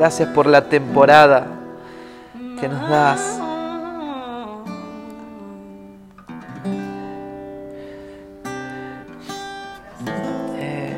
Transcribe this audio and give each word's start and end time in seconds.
Gracias 0.00 0.30
por 0.30 0.46
la 0.46 0.66
temporada 0.66 1.46
que 2.58 2.68
nos 2.68 2.88
das. 2.88 3.38
Eh, 10.56 10.96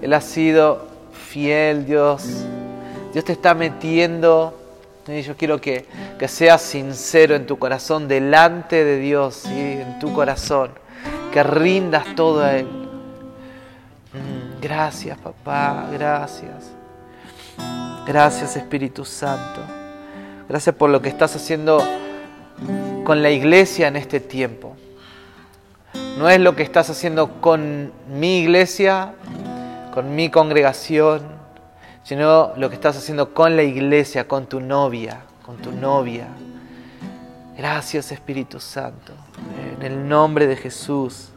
Él 0.00 0.12
ha 0.12 0.20
sido 0.20 0.86
fiel, 1.12 1.86
Dios. 1.86 2.44
Dios 3.12 3.24
te 3.24 3.32
está 3.32 3.52
metiendo. 3.52 4.60
Y 5.08 5.22
yo 5.22 5.36
quiero 5.36 5.60
que, 5.60 5.84
que 6.16 6.28
seas 6.28 6.62
sincero 6.62 7.34
en 7.34 7.46
tu 7.46 7.58
corazón, 7.58 8.06
delante 8.06 8.84
de 8.84 9.00
Dios, 9.00 9.42
¿sí? 9.42 9.50
en 9.58 9.98
tu 9.98 10.12
corazón. 10.12 10.70
Que 11.32 11.42
rindas 11.42 12.14
todo 12.14 12.44
a 12.44 12.58
Él. 12.58 12.66
Mm, 14.12 14.60
gracias, 14.60 15.18
papá. 15.18 15.88
Gracias. 15.92 16.73
Gracias, 18.06 18.56
Espíritu 18.56 19.04
Santo. 19.06 19.60
Gracias 20.46 20.74
por 20.74 20.90
lo 20.90 21.00
que 21.00 21.08
estás 21.08 21.34
haciendo 21.36 21.82
con 23.02 23.22
la 23.22 23.30
iglesia 23.30 23.88
en 23.88 23.96
este 23.96 24.20
tiempo. 24.20 24.76
No 26.18 26.28
es 26.28 26.38
lo 26.38 26.54
que 26.54 26.62
estás 26.62 26.90
haciendo 26.90 27.40
con 27.40 27.92
mi 28.08 28.40
iglesia, 28.40 29.14
con 29.94 30.14
mi 30.14 30.28
congregación, 30.28 31.22
sino 32.02 32.52
lo 32.56 32.68
que 32.68 32.74
estás 32.74 32.96
haciendo 32.98 33.32
con 33.32 33.56
la 33.56 33.62
iglesia, 33.62 34.28
con 34.28 34.46
tu 34.46 34.60
novia, 34.60 35.20
con 35.44 35.56
tu 35.56 35.72
novia. 35.72 36.28
Gracias 37.56 38.12
Espíritu 38.12 38.60
Santo, 38.60 39.14
en 39.80 39.82
el 39.82 40.06
nombre 40.06 40.46
de 40.46 40.56
Jesús. 40.56 41.30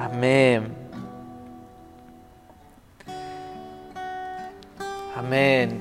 Amén. 0.00 0.83
Amén. 5.16 5.80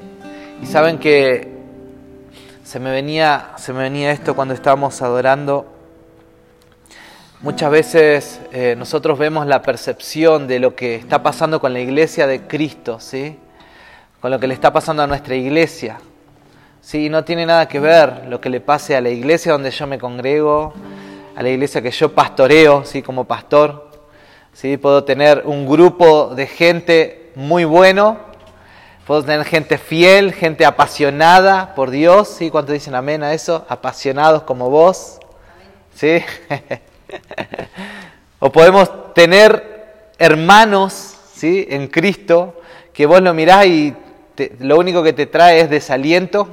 Y 0.62 0.68
saben 0.68 1.00
que 1.00 1.52
se 2.64 2.80
me 2.80 2.91
venía, 2.91 3.54
se 3.57 3.74
me 3.74 3.80
venía 3.80 4.12
esto 4.12 4.35
cuando 4.35 4.54
estábamos 4.54 5.02
adorando. 5.02 5.66
Muchas 7.41 7.72
veces 7.72 8.41
eh, 8.52 8.76
nosotros 8.77 9.18
vemos 9.18 9.48
la 9.48 9.63
percepción 9.63 10.48
de 10.48 10.60
lo 10.60 10.76
que 10.76 10.94
está 10.96 11.24
pasando 11.24 11.60
con 11.60 11.74
la 11.74 11.80
iglesia 11.80 12.27
de 12.27 12.41
Cristo, 12.41 12.99
¿sí? 12.99 13.40
Con 14.22 14.30
lo 14.30 14.40
que 14.40 14.46
le 14.46 14.54
está 14.54 14.72
pasando 14.72 15.02
a 15.02 15.07
nuestra 15.07 15.34
iglesia. 15.34 15.98
¿sí? 16.79 17.10
No 17.10 17.24
tiene 17.24 17.48
nada 17.48 17.68
que 17.68 17.79
ver 17.79 18.27
lo 18.29 18.40
que 18.40 18.50
le 18.50 18.62
pase 18.62 18.96
a 18.96 19.02
la 19.02 19.10
iglesia 19.10 19.54
donde 19.54 19.72
yo 19.72 19.88
me 19.88 19.98
congrego, 19.98 20.76
a 21.35 21.41
la 21.41 21.50
iglesia 21.50 21.82
que 21.82 21.90
yo 21.90 22.13
pastoreo, 22.13 22.85
¿sí? 22.85 23.02
Como 23.02 23.24
pastor. 23.24 23.90
¿sí? 24.54 24.77
Puedo 24.77 25.04
tener 25.04 25.41
un 25.46 25.68
grupo 25.68 26.35
de 26.35 26.46
gente 26.46 27.32
muy 27.34 27.66
bueno, 27.66 28.32
puedo 29.05 29.23
tener 29.23 29.46
gente 29.46 29.77
fiel, 29.77 30.34
gente 30.34 30.65
apasionada 30.65 31.76
por 31.76 31.91
Dios, 31.91 32.29
¿sí? 32.29 32.49
¿Cuántos 32.49 32.73
dicen 32.73 32.96
amén 32.96 33.23
a 33.23 33.34
eso? 33.34 33.65
Apasionados 33.70 34.43
como 34.43 34.70
vos, 34.70 35.20
¿sí? 35.93 36.23
o 38.40 38.51
podemos 38.51 39.13
tener 39.13 40.12
hermanos 40.18 41.15
¿sí? 41.35 41.68
en 41.70 41.87
Cristo 41.87 42.62
que 42.93 43.05
vos 43.05 43.21
lo 43.21 43.34
mirás 43.34 43.65
y 43.65 43.93
lo 44.60 44.77
único 44.77 45.04
que 45.04 45.13
te 45.13 45.26
trae 45.26 45.60
es 45.60 45.70
desaliento. 45.70 46.48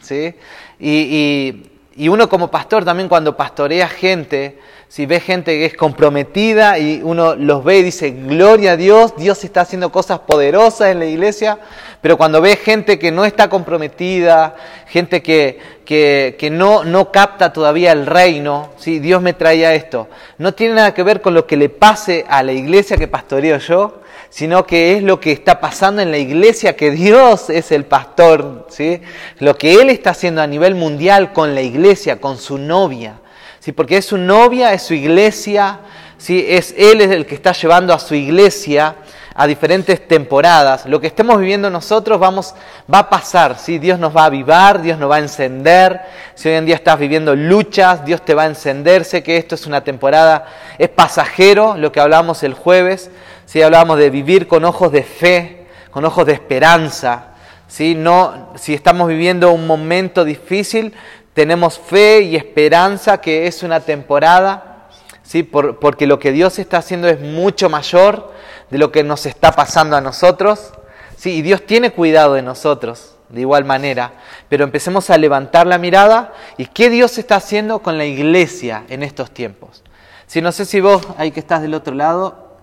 ¿sí? 0.00 0.34
Y, 0.78 1.70
uno 2.08 2.28
como 2.28 2.50
pastor 2.50 2.84
también 2.84 3.08
cuando 3.08 3.36
pastorea 3.36 3.86
gente, 3.88 4.58
si 4.88 5.06
ve 5.06 5.20
gente 5.20 5.52
que 5.52 5.66
es 5.66 5.74
comprometida 5.74 6.78
y 6.78 7.00
uno 7.02 7.34
los 7.34 7.64
ve 7.64 7.78
y 7.78 7.82
dice, 7.82 8.10
gloria 8.10 8.72
a 8.72 8.76
Dios, 8.76 9.16
Dios 9.16 9.42
está 9.44 9.62
haciendo 9.62 9.90
cosas 9.90 10.20
poderosas 10.20 10.90
en 10.90 11.00
la 11.00 11.06
iglesia, 11.06 11.58
pero 12.00 12.16
cuando 12.16 12.40
ve 12.40 12.56
gente 12.56 12.98
que 12.98 13.10
no 13.10 13.24
está 13.24 13.48
comprometida, 13.48 14.54
gente 14.86 15.22
que, 15.22 15.58
que, 15.84 16.48
no, 16.52 16.84
no, 16.84 17.10
capta 17.10 17.52
todavía 17.52 17.92
el 17.92 18.06
reino, 18.06 18.70
¿sí? 18.76 18.98
Dios 18.98 19.20
me 19.20 19.32
traía 19.32 19.74
esto, 19.74 20.08
no 20.38 20.54
tiene 20.54 20.74
nada 20.74 20.94
que 20.94 21.02
ver 21.02 21.20
con 21.20 21.34
lo 21.34 21.46
que 21.46 21.56
le 21.56 21.68
pase 21.68 22.24
a 22.28 22.42
la 22.42 22.52
iglesia 22.52 22.96
que 22.96 23.08
pastoreo 23.08 23.58
yo, 23.58 24.00
sino 24.30 24.66
que 24.66 24.96
es 24.96 25.02
lo 25.02 25.20
que 25.20 25.32
está 25.32 25.60
pasando 25.60 26.02
en 26.02 26.10
la 26.10 26.18
iglesia, 26.18 26.76
que 26.76 26.90
Dios 26.90 27.50
es 27.50 27.72
el 27.72 27.84
pastor, 27.84 28.66
¿sí? 28.68 29.00
lo 29.38 29.56
que 29.56 29.80
Él 29.80 29.90
está 29.90 30.10
haciendo 30.10 30.42
a 30.42 30.46
nivel 30.46 30.74
mundial 30.74 31.32
con 31.32 31.54
la 31.54 31.62
iglesia, 31.62 32.20
con 32.20 32.36
su 32.36 32.58
novia. 32.58 33.20
¿Sí? 33.64 33.72
porque 33.72 33.96
es 33.96 34.04
su 34.04 34.18
novia, 34.18 34.74
es 34.74 34.82
su 34.82 34.92
iglesia, 34.92 35.80
¿sí? 36.18 36.44
es 36.46 36.74
Él 36.76 37.00
es 37.00 37.10
el 37.10 37.24
que 37.24 37.34
está 37.34 37.52
llevando 37.52 37.94
a 37.94 37.98
su 37.98 38.14
iglesia 38.14 38.96
a 39.34 39.46
diferentes 39.46 40.06
temporadas. 40.06 40.84
Lo 40.84 41.00
que 41.00 41.06
estemos 41.06 41.40
viviendo 41.40 41.70
nosotros 41.70 42.20
vamos, 42.20 42.54
va 42.92 42.98
a 42.98 43.08
pasar, 43.08 43.58
¿sí? 43.58 43.78
Dios 43.78 43.98
nos 43.98 44.14
va 44.14 44.24
a 44.24 44.26
avivar, 44.26 44.82
Dios 44.82 44.98
nos 44.98 45.10
va 45.10 45.16
a 45.16 45.20
encender. 45.20 46.02
Si 46.34 46.48
hoy 46.50 46.56
en 46.56 46.66
día 46.66 46.74
estás 46.74 46.98
viviendo 46.98 47.34
luchas, 47.34 48.04
Dios 48.04 48.22
te 48.22 48.34
va 48.34 48.42
a 48.42 48.46
encender. 48.46 49.04
Sé 49.04 49.22
que 49.22 49.38
esto 49.38 49.54
es 49.54 49.66
una 49.66 49.82
temporada, 49.82 50.46
es 50.78 50.90
pasajero, 50.90 51.74
lo 51.78 51.90
que 51.90 52.00
hablamos 52.00 52.42
el 52.42 52.52
jueves. 52.52 53.10
¿sí? 53.46 53.62
Hablábamos 53.62 53.98
de 53.98 54.10
vivir 54.10 54.46
con 54.46 54.64
ojos 54.66 54.92
de 54.92 55.02
fe, 55.02 55.66
con 55.90 56.04
ojos 56.04 56.26
de 56.26 56.34
esperanza. 56.34 57.28
¿sí? 57.66 57.94
No, 57.94 58.52
si 58.56 58.74
estamos 58.74 59.08
viviendo 59.08 59.50
un 59.52 59.66
momento 59.66 60.22
difícil, 60.24 60.92
tenemos 61.34 61.78
fe 61.78 62.22
y 62.22 62.36
esperanza 62.36 63.20
que 63.20 63.46
es 63.46 63.62
una 63.62 63.80
temporada, 63.80 64.88
¿sí? 65.22 65.42
Por, 65.42 65.80
porque 65.80 66.06
lo 66.06 66.18
que 66.18 66.32
Dios 66.32 66.58
está 66.58 66.78
haciendo 66.78 67.08
es 67.08 67.20
mucho 67.20 67.68
mayor 67.68 68.32
de 68.70 68.78
lo 68.78 68.90
que 68.92 69.02
nos 69.02 69.26
está 69.26 69.52
pasando 69.52 69.96
a 69.96 70.00
nosotros. 70.00 70.72
¿sí? 71.16 71.32
Y 71.32 71.42
Dios 71.42 71.66
tiene 71.66 71.90
cuidado 71.90 72.34
de 72.34 72.42
nosotros, 72.42 73.16
de 73.28 73.40
igual 73.40 73.64
manera. 73.64 74.12
Pero 74.48 74.64
empecemos 74.64 75.10
a 75.10 75.18
levantar 75.18 75.66
la 75.66 75.78
mirada 75.78 76.32
y 76.56 76.66
qué 76.66 76.88
Dios 76.88 77.18
está 77.18 77.36
haciendo 77.36 77.80
con 77.80 77.98
la 77.98 78.04
iglesia 78.04 78.84
en 78.88 79.02
estos 79.02 79.32
tiempos. 79.32 79.82
Si 80.26 80.40
no 80.40 80.52
sé 80.52 80.64
si 80.64 80.80
vos, 80.80 81.06
ahí 81.18 81.30
que 81.32 81.40
estás 81.40 81.62
del 81.62 81.74
otro 81.74 81.94
lado, 81.94 82.56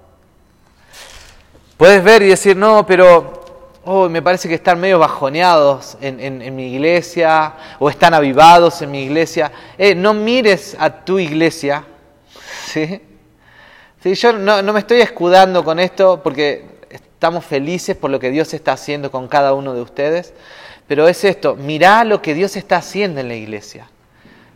puedes 1.78 2.04
ver 2.04 2.22
y 2.24 2.28
decir, 2.28 2.56
no, 2.58 2.86
pero 2.86 3.41
oh, 3.86 4.10
me 4.10 4.22
parece 4.22 4.48
que 4.48 4.56
están 4.56 4.80
medio 4.80 5.00
bajoneados 5.00 5.98
en, 6.02 6.20
en, 6.20 6.56
mi 6.56 6.74
iglesia 6.74 7.54
o 7.80 7.90
están 7.90 8.14
avivados 8.14 8.82
en 8.82 8.92
mi 8.92 9.04
iglesia. 9.04 9.52
Eh, 9.78 9.96
no 9.96 10.14
mires 10.14 10.76
a 10.80 11.04
tu 11.04 11.20
iglesia, 11.20 11.86
¿sí? 12.66 13.02
¿Sí? 14.02 14.16
Yo 14.16 14.34
no, 14.34 14.62
no, 14.62 14.74
me 14.74 14.80
estoy 14.80 15.02
escudando 15.02 15.64
con 15.64 15.80
esto 15.80 16.22
porque 16.24 16.66
estamos 16.90 17.46
felices 17.46 17.96
por 17.96 18.10
lo 18.10 18.20
que 18.20 18.32
Dios 18.32 18.54
está 18.54 18.74
haciendo 18.74 19.12
con 19.12 19.28
cada 19.28 19.54
uno 19.54 19.74
de 19.74 19.82
ustedes, 19.82 20.34
pero 20.88 21.08
es 21.08 21.24
esto, 21.24 21.56
mirá 21.56 22.04
lo 22.04 22.22
que 22.22 22.34
Dios 22.34 22.56
está 22.56 22.78
haciendo 22.78 23.20
en 23.20 23.28
la 23.28 23.36
iglesia. 23.36 23.88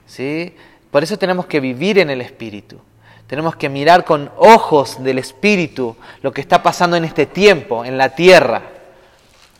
¿sí? 0.07 0.55
Por 0.91 1.03
eso 1.03 1.17
tenemos 1.17 1.45
que 1.45 1.59
vivir 1.59 1.99
en 1.99 2.09
el 2.09 2.21
Espíritu. 2.21 2.79
Tenemos 3.27 3.55
que 3.55 3.69
mirar 3.69 4.05
con 4.05 4.31
ojos 4.37 5.03
del 5.03 5.17
Espíritu 5.17 5.95
lo 6.21 6.31
que 6.31 6.41
está 6.41 6.61
pasando 6.61 6.95
en 6.95 7.05
este 7.05 7.25
tiempo, 7.25 7.83
en 7.83 7.97
la 7.97 8.09
tierra. 8.09 8.74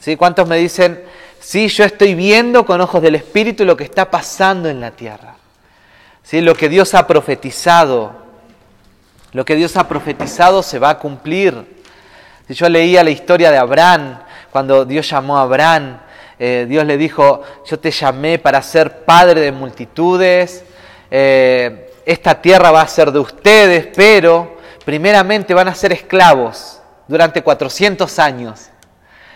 ¿Sí? 0.05 0.17
¿Cuántos 0.17 0.47
me 0.47 0.57
dicen, 0.57 1.03
sí, 1.39 1.67
yo 1.67 1.83
estoy 1.83 2.13
viendo 2.13 2.63
con 2.63 2.79
ojos 2.79 3.01
del 3.01 3.15
Espíritu 3.15 3.65
lo 3.65 3.75
que 3.75 3.85
está 3.85 4.11
pasando 4.11 4.69
en 4.69 4.79
la 4.79 4.91
tierra? 4.91 5.33
¿Sí? 6.21 6.41
Lo 6.41 6.53
que 6.53 6.69
Dios 6.69 6.93
ha 6.93 7.07
profetizado, 7.07 8.13
lo 9.31 9.43
que 9.43 9.55
Dios 9.55 9.75
ha 9.77 9.87
profetizado 9.87 10.61
se 10.61 10.77
va 10.77 10.91
a 10.91 10.99
cumplir. 10.99 11.81
Si 12.47 12.53
yo 12.53 12.69
leía 12.69 13.03
la 13.03 13.09
historia 13.09 13.49
de 13.49 13.57
Abraham, 13.57 14.19
cuando 14.51 14.85
Dios 14.85 15.09
llamó 15.09 15.39
a 15.39 15.41
Abraham, 15.41 15.97
eh, 16.37 16.67
Dios 16.69 16.85
le 16.85 16.97
dijo, 16.97 17.41
yo 17.65 17.79
te 17.79 17.89
llamé 17.89 18.37
para 18.37 18.61
ser 18.61 19.05
padre 19.05 19.41
de 19.41 19.51
multitudes, 19.51 20.65
eh, 21.09 21.91
esta 22.05 22.39
tierra 22.39 22.69
va 22.69 22.81
a 22.81 22.87
ser 22.87 23.11
de 23.11 23.17
ustedes, 23.17 23.87
pero 23.95 24.57
primeramente 24.85 25.55
van 25.55 25.67
a 25.67 25.73
ser 25.73 25.93
esclavos 25.93 26.79
durante 27.07 27.41
400 27.41 28.19
años. 28.19 28.69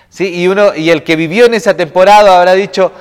¿Sí? 0.09 0.27
Y, 0.41 0.47
uno, 0.47 0.75
y 0.75 0.89
el 0.89 1.03
que 1.03 1.15
vivió 1.15 1.45
en 1.45 1.53
esa 1.53 1.75
temporada 1.75 2.37
habrá 2.37 2.53
dicho, 2.53 2.91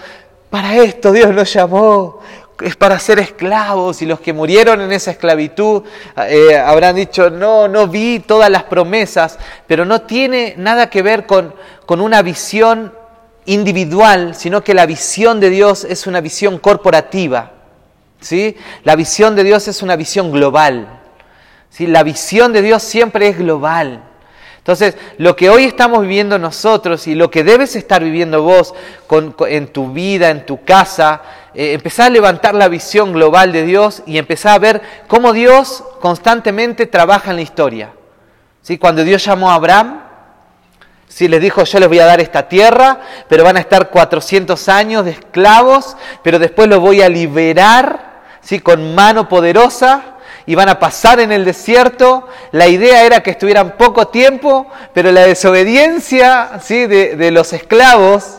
para 0.51 0.77
esto 0.77 1.13
Dios 1.13 1.35
nos 1.35 1.53
llamó, 1.53 2.21
es 2.61 2.77
para 2.77 2.99
ser 2.99 3.19
esclavos. 3.19 4.03
Y 4.03 4.07
los 4.07 4.21
que 4.21 4.33
murieron 4.33 4.81
en 4.81 4.93
esa 4.93 5.11
esclavitud 5.11 5.83
eh, 6.29 6.57
habrán 6.57 6.97
dicho, 6.97 7.31
no, 7.31 7.69
no 7.69 7.87
vi 7.89 8.21
todas 8.21 8.51
las 8.51 8.65
promesas, 8.65 9.39
pero 9.67 9.85
no 9.85 10.03
tiene 10.03 10.55
nada 10.57 10.91
que 10.91 11.03
ver 11.03 11.27
con, 11.27 11.55
con 11.87 12.01
una 12.01 12.23
visión 12.23 12.93
individual, 13.45 14.35
sino 14.35 14.63
que 14.63 14.75
la 14.75 14.87
visión 14.87 15.41
de 15.41 15.51
Dios 15.51 15.85
es 15.85 16.07
una 16.07 16.21
visión 16.21 16.59
corporativa. 16.59 17.53
¿sí? 18.21 18.57
La 18.85 18.97
visión 18.97 19.35
de 19.37 19.45
Dios 19.45 19.69
es 19.69 19.83
una 19.83 19.97
visión 19.97 20.31
global. 20.31 21.01
¿sí? 21.71 21.87
La 21.87 22.03
visión 22.03 22.53
de 22.53 22.63
Dios 22.63 22.83
siempre 22.83 23.29
es 23.29 23.39
global. 23.39 24.05
Entonces, 24.69 24.99
lo 25.17 25.35
que 25.35 25.49
hoy 25.49 25.65
estamos 25.65 26.03
viviendo 26.03 26.39
nosotros 26.39 27.07
y 27.07 27.15
lo 27.15 27.31
que 27.31 27.43
debes 27.43 27.75
estar 27.75 28.05
viviendo 28.05 28.43
vos 28.43 28.75
en 29.49 29.69
tu 29.69 29.93
vida, 29.95 30.29
en 30.29 30.45
tu 30.45 30.63
casa, 30.63 31.23
eh, 31.55 31.81
a 31.97 32.11
levantar 32.11 32.55
la 32.55 32.69
visión 32.69 33.15
global 33.15 33.51
de 33.51 33.65
Dios 33.65 34.03
y 34.05 34.19
empezar 34.19 34.53
a 34.53 34.59
ver 34.59 34.83
cómo 35.07 35.33
Dios 35.33 35.85
constantemente 36.03 36.85
trabaja 36.85 37.31
en 37.31 37.37
la 37.37 37.43
historia. 37.43 37.93
¿Sí? 38.61 38.77
Cuando 38.77 39.05
Dios 39.05 39.25
llamó 39.25 39.51
a 39.51 39.55
Abraham, 39.55 40.03
Sí, 41.07 41.27
les 41.27 41.41
dijo, 41.41 41.65
yo 41.65 41.81
les 41.81 41.89
voy 41.89 42.01
a 42.01 42.05
dar 42.05 42.21
esta 42.21 42.51
tierra, 42.51 43.01
pero 43.27 43.43
van 43.43 43.57
a 43.57 43.61
estar 43.61 43.89
400 43.89 44.69
años 44.69 45.07
de 45.07 45.13
esclavos, 45.13 45.97
pero 46.23 46.39
después 46.39 46.69
los 46.69 46.81
voy 46.81 47.01
a 47.01 47.09
liberar, 47.09 48.21
¿sí? 48.43 48.61
Con 48.61 48.95
mano 48.95 49.31
poderosa 49.31 50.18
y 50.49 50.55
van 50.55 50.71
a 50.71 50.79
pasar 50.79 51.21
en 51.21 51.31
el 51.31 51.45
desierto. 51.45 52.27
La 52.53 52.69
idea 52.69 53.05
era 53.05 53.23
que 53.23 53.33
estuvieran 53.33 53.77
poco 53.77 54.09
tiempo, 54.09 54.67
pero 54.95 55.13
la 55.13 55.27
desobediencia, 55.27 56.59
¿sí? 56.63 56.87
De, 56.87 57.31
los 57.31 57.53
esclavos 57.53 58.39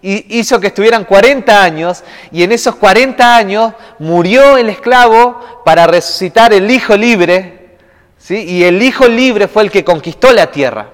hizo 0.00 0.60
que 0.60 0.68
estuvieran 0.68 1.04
40 1.04 1.60
años 1.60 2.04
y 2.30 2.44
en 2.44 2.52
esos 2.52 2.76
40 2.76 3.36
años 3.36 3.72
murió 3.98 4.56
el 4.56 4.68
esclavo 4.68 5.62
para 5.64 5.88
resucitar 5.88 6.52
el 6.52 6.70
hijo 6.70 6.96
libre, 6.96 7.78
¿sí? 8.16 8.44
y 8.44 8.62
el 8.62 8.80
hijo 8.80 9.08
libre 9.08 9.48
fue 9.48 9.64
el 9.64 9.72
que 9.72 9.82
conquistó 9.82 10.32
la 10.32 10.52
tierra. 10.52 10.90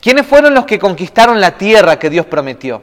¿Quiénes 0.00 0.24
fueron 0.24 0.54
los 0.54 0.66
que 0.66 0.78
conquistaron 0.78 1.40
la 1.40 1.58
tierra 1.58 1.98
que 1.98 2.10
Dios 2.10 2.26
prometió? 2.26 2.80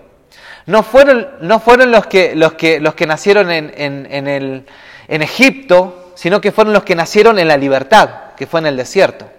No 0.66 0.84
fueron, 0.84 1.26
no 1.40 1.62
fueron 1.62 1.90
los, 1.90 2.06
que, 2.06 2.36
los, 2.36 2.54
que, 2.56 2.82
los 2.82 2.96
que 2.96 3.08
nacieron 3.08 3.50
en, 3.50 3.72
en, 3.78 4.28
el, 4.28 4.66
en 5.08 5.22
Egipto, 5.22 6.04
sino 6.18 6.42
que 6.42 6.52
fueron 6.52 6.74
los 6.74 6.84
que 6.84 6.96
nacieron 6.96 7.38
en 7.38 7.48
la 7.48 7.58
libertad, 7.58 8.34
que 8.36 8.48
fue 8.48 8.60
en 8.60 8.66
el 8.66 8.76
desierto. 8.76 9.30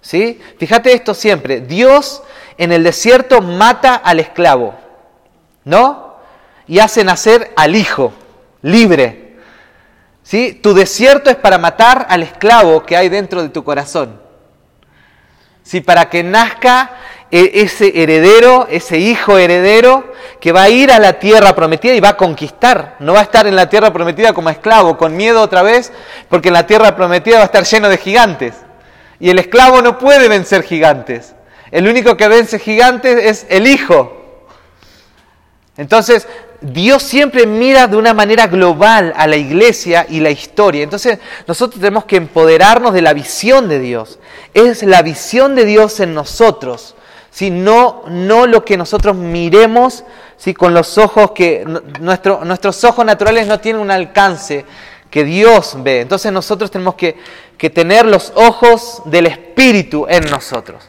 ¿Sí? 0.00 0.40
Fíjate 0.60 0.92
esto 0.92 1.12
siempre, 1.12 1.60
Dios 1.60 2.22
en 2.56 2.70
el 2.70 2.84
desierto 2.84 3.40
mata 3.40 3.96
al 3.96 4.20
esclavo, 4.20 4.76
¿no? 5.64 6.14
Y 6.68 6.78
hace 6.78 7.02
nacer 7.02 7.52
al 7.56 7.74
hijo, 7.74 8.12
libre. 8.62 9.38
¿Sí? 10.22 10.52
Tu 10.62 10.72
desierto 10.72 11.30
es 11.30 11.36
para 11.36 11.58
matar 11.58 12.06
al 12.08 12.22
esclavo 12.22 12.84
que 12.86 12.96
hay 12.96 13.08
dentro 13.08 13.42
de 13.42 13.48
tu 13.48 13.64
corazón. 13.64 14.20
¿Sí? 15.64 15.80
Para 15.80 16.10
que 16.10 16.22
nazca 16.22 16.92
e, 17.28 17.50
ese 17.54 18.00
heredero, 18.00 18.68
ese 18.70 18.98
hijo 18.98 19.36
heredero 19.36 20.13
que 20.40 20.52
va 20.52 20.64
a 20.64 20.68
ir 20.68 20.90
a 20.92 20.98
la 20.98 21.14
tierra 21.14 21.54
prometida 21.54 21.94
y 21.94 22.00
va 22.00 22.10
a 22.10 22.16
conquistar. 22.16 22.96
No 23.00 23.12
va 23.12 23.20
a 23.20 23.24
estar 23.24 23.46
en 23.46 23.56
la 23.56 23.68
tierra 23.68 23.92
prometida 23.92 24.32
como 24.32 24.50
esclavo, 24.50 24.96
con 24.96 25.16
miedo 25.16 25.40
otra 25.40 25.62
vez, 25.62 25.92
porque 26.28 26.48
en 26.48 26.54
la 26.54 26.66
tierra 26.66 26.94
prometida 26.96 27.36
va 27.36 27.42
a 27.42 27.46
estar 27.46 27.64
lleno 27.64 27.88
de 27.88 27.98
gigantes. 27.98 28.54
Y 29.20 29.30
el 29.30 29.38
esclavo 29.38 29.82
no 29.82 29.98
puede 29.98 30.28
vencer 30.28 30.62
gigantes. 30.62 31.34
El 31.70 31.88
único 31.88 32.16
que 32.16 32.28
vence 32.28 32.58
gigantes 32.58 33.18
es 33.24 33.46
el 33.48 33.66
hijo. 33.66 34.46
Entonces, 35.76 36.28
Dios 36.60 37.02
siempre 37.02 37.46
mira 37.46 37.86
de 37.86 37.96
una 37.96 38.14
manera 38.14 38.46
global 38.46 39.12
a 39.16 39.26
la 39.26 39.36
iglesia 39.36 40.06
y 40.08 40.20
la 40.20 40.30
historia. 40.30 40.82
Entonces, 40.82 41.18
nosotros 41.46 41.80
tenemos 41.80 42.04
que 42.04 42.16
empoderarnos 42.16 42.94
de 42.94 43.02
la 43.02 43.12
visión 43.12 43.68
de 43.68 43.80
Dios. 43.80 44.18
Es 44.54 44.82
la 44.82 45.02
visión 45.02 45.54
de 45.54 45.64
Dios 45.64 46.00
en 46.00 46.14
nosotros. 46.14 46.94
Si 47.34 47.50
no, 47.50 48.04
no 48.06 48.46
lo 48.46 48.64
que 48.64 48.76
nosotros 48.76 49.16
miremos 49.16 50.04
¿sí? 50.36 50.54
con 50.54 50.72
los 50.72 50.98
ojos 50.98 51.32
que 51.32 51.64
nuestro, 51.98 52.44
nuestros 52.44 52.84
ojos 52.84 53.04
naturales 53.04 53.48
no 53.48 53.58
tienen 53.58 53.82
un 53.82 53.90
alcance 53.90 54.64
que 55.10 55.24
Dios 55.24 55.74
ve. 55.78 56.02
Entonces 56.02 56.30
nosotros 56.30 56.70
tenemos 56.70 56.94
que, 56.94 57.16
que 57.58 57.70
tener 57.70 58.06
los 58.06 58.32
ojos 58.36 59.02
del 59.06 59.26
Espíritu 59.26 60.06
en 60.08 60.30
nosotros. 60.30 60.88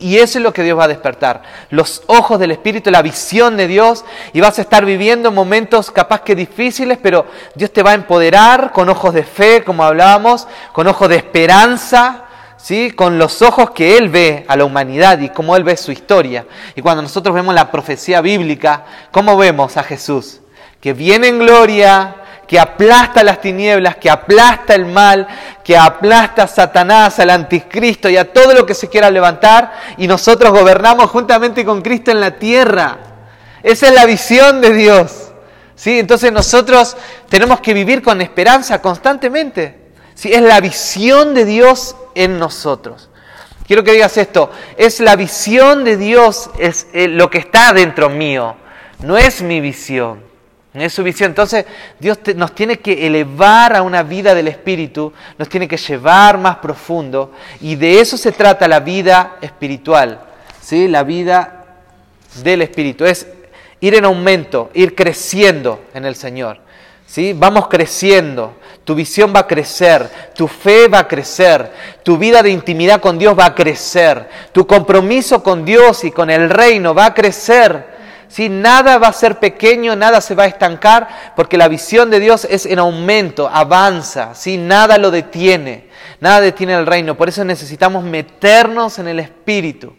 Y 0.00 0.16
eso 0.16 0.38
es 0.38 0.42
lo 0.42 0.54
que 0.54 0.62
Dios 0.62 0.78
va 0.78 0.84
a 0.84 0.88
despertar. 0.88 1.42
Los 1.68 2.02
ojos 2.06 2.40
del 2.40 2.52
Espíritu, 2.52 2.90
la 2.90 3.02
visión 3.02 3.58
de 3.58 3.68
Dios. 3.68 4.06
Y 4.32 4.40
vas 4.40 4.58
a 4.58 4.62
estar 4.62 4.86
viviendo 4.86 5.30
momentos 5.30 5.90
capaz 5.90 6.22
que 6.22 6.34
difíciles, 6.34 6.96
pero 7.02 7.26
Dios 7.54 7.74
te 7.74 7.82
va 7.82 7.90
a 7.90 7.94
empoderar 7.94 8.72
con 8.72 8.88
ojos 8.88 9.12
de 9.12 9.22
fe, 9.22 9.62
como 9.64 9.84
hablábamos, 9.84 10.48
con 10.72 10.86
ojos 10.86 11.10
de 11.10 11.16
esperanza, 11.16 12.24
¿sí? 12.58 12.90
con 12.90 13.18
los 13.18 13.40
ojos 13.40 13.70
que 13.70 13.96
Él 13.96 14.10
ve 14.10 14.44
a 14.46 14.56
la 14.56 14.64
humanidad 14.64 15.18
y 15.20 15.30
cómo 15.30 15.56
Él 15.56 15.64
ve 15.64 15.76
su 15.76 15.90
historia. 15.90 16.44
Y 16.76 16.82
cuando 16.82 17.02
nosotros 17.02 17.34
vemos 17.34 17.54
la 17.54 17.70
profecía 17.70 18.20
bíblica, 18.20 18.84
¿cómo 19.10 19.36
vemos 19.38 19.78
a 19.78 19.82
Jesús? 19.82 20.40
Que 20.80 20.92
viene 20.92 21.28
en 21.28 21.38
gloria, 21.38 22.16
que 22.46 22.58
aplasta 22.58 23.22
las 23.22 23.40
tinieblas, 23.40 23.96
que 23.96 24.10
aplasta 24.10 24.74
el 24.74 24.86
mal, 24.86 25.28
que 25.62 25.76
aplasta 25.76 26.44
a 26.44 26.46
Satanás, 26.46 27.18
al 27.18 27.30
anticristo 27.30 28.08
y 28.08 28.16
a 28.16 28.32
todo 28.32 28.54
lo 28.54 28.64
que 28.64 28.74
se 28.74 28.88
quiera 28.88 29.10
levantar, 29.10 29.72
y 29.98 30.06
nosotros 30.08 30.52
gobernamos 30.52 31.10
juntamente 31.10 31.64
con 31.64 31.82
Cristo 31.82 32.10
en 32.10 32.20
la 32.20 32.32
tierra. 32.32 32.98
Esa 33.62 33.88
es 33.88 33.94
la 33.94 34.06
visión 34.06 34.60
de 34.62 34.72
Dios. 34.72 35.30
¿sí? 35.74 35.98
Entonces 35.98 36.32
nosotros 36.32 36.96
tenemos 37.28 37.60
que 37.60 37.74
vivir 37.74 38.02
con 38.02 38.22
esperanza 38.22 38.80
constantemente. 38.80 39.92
¿sí? 40.14 40.32
Es 40.32 40.40
la 40.40 40.60
visión 40.60 41.34
de 41.34 41.44
Dios 41.44 41.96
en 42.24 42.38
nosotros. 42.38 43.08
Quiero 43.66 43.84
que 43.84 43.92
digas 43.92 44.16
esto, 44.16 44.50
es 44.76 45.00
la 45.00 45.16
visión 45.16 45.84
de 45.84 45.96
Dios, 45.96 46.50
es 46.58 46.86
eh, 46.92 47.06
lo 47.08 47.28
que 47.30 47.38
está 47.38 47.72
dentro 47.72 48.08
mío, 48.08 48.56
no 49.02 49.16
es 49.16 49.42
mi 49.42 49.60
visión. 49.60 50.28
Es 50.74 50.92
su 50.92 51.02
visión. 51.02 51.30
Entonces 51.30 51.64
Dios 51.98 52.18
nos 52.36 52.54
tiene 52.54 52.78
que 52.78 53.06
elevar 53.06 53.74
a 53.74 53.82
una 53.82 54.02
vida 54.02 54.34
del 54.34 54.48
Espíritu, 54.48 55.12
nos 55.38 55.48
tiene 55.48 55.66
que 55.66 55.76
llevar 55.76 56.38
más 56.38 56.56
profundo 56.56 57.32
y 57.60 57.76
de 57.76 58.00
eso 58.00 58.16
se 58.16 58.32
trata 58.32 58.68
la 58.68 58.80
vida 58.80 59.36
espiritual, 59.40 60.20
¿sí? 60.60 60.86
la 60.86 61.02
vida 61.02 61.64
del 62.42 62.62
Espíritu. 62.62 63.04
Es 63.06 63.26
ir 63.80 63.94
en 63.94 64.04
aumento, 64.04 64.70
ir 64.74 64.94
creciendo 64.94 65.80
en 65.94 66.04
el 66.04 66.14
Señor. 66.14 66.60
¿Sí? 67.08 67.32
Vamos 67.32 67.66
creciendo, 67.66 68.54
tu 68.84 68.94
visión 68.94 69.32
va 69.34 69.40
a 69.40 69.46
crecer, 69.46 70.08
tu 70.34 70.46
fe 70.46 70.86
va 70.86 71.00
a 71.00 71.08
crecer, 71.08 71.72
tu 72.04 72.16
vida 72.16 72.42
de 72.42 72.50
intimidad 72.50 73.00
con 73.00 73.18
Dios 73.18 73.36
va 73.36 73.46
a 73.46 73.54
crecer, 73.54 74.28
tu 74.52 74.66
compromiso 74.66 75.42
con 75.42 75.64
Dios 75.64 76.04
y 76.04 76.12
con 76.12 76.30
el 76.30 76.48
reino 76.48 76.94
va 76.94 77.06
a 77.06 77.14
crecer. 77.14 77.98
Nada 78.50 78.98
va 78.98 79.08
a 79.08 79.12
ser 79.14 79.38
pequeño, 79.38 79.96
nada 79.96 80.20
se 80.20 80.34
va 80.34 80.44
a 80.44 80.48
estancar, 80.48 81.32
porque 81.34 81.56
la 81.56 81.66
visión 81.66 82.10
de 82.10 82.20
Dios 82.20 82.46
es 82.48 82.66
en 82.66 82.78
aumento, 82.78 83.48
avanza, 83.48 84.34
¿sí? 84.34 84.58
Nada 84.58 84.98
lo 84.98 85.10
detiene, 85.10 85.88
nada 86.20 86.42
detiene 86.42 86.74
el 86.74 86.86
reino. 86.86 87.16
Por 87.16 87.30
eso 87.30 87.42
necesitamos 87.42 88.04
meternos 88.04 88.98
en 88.98 89.08
el 89.08 89.18
Espíritu, 89.18 89.96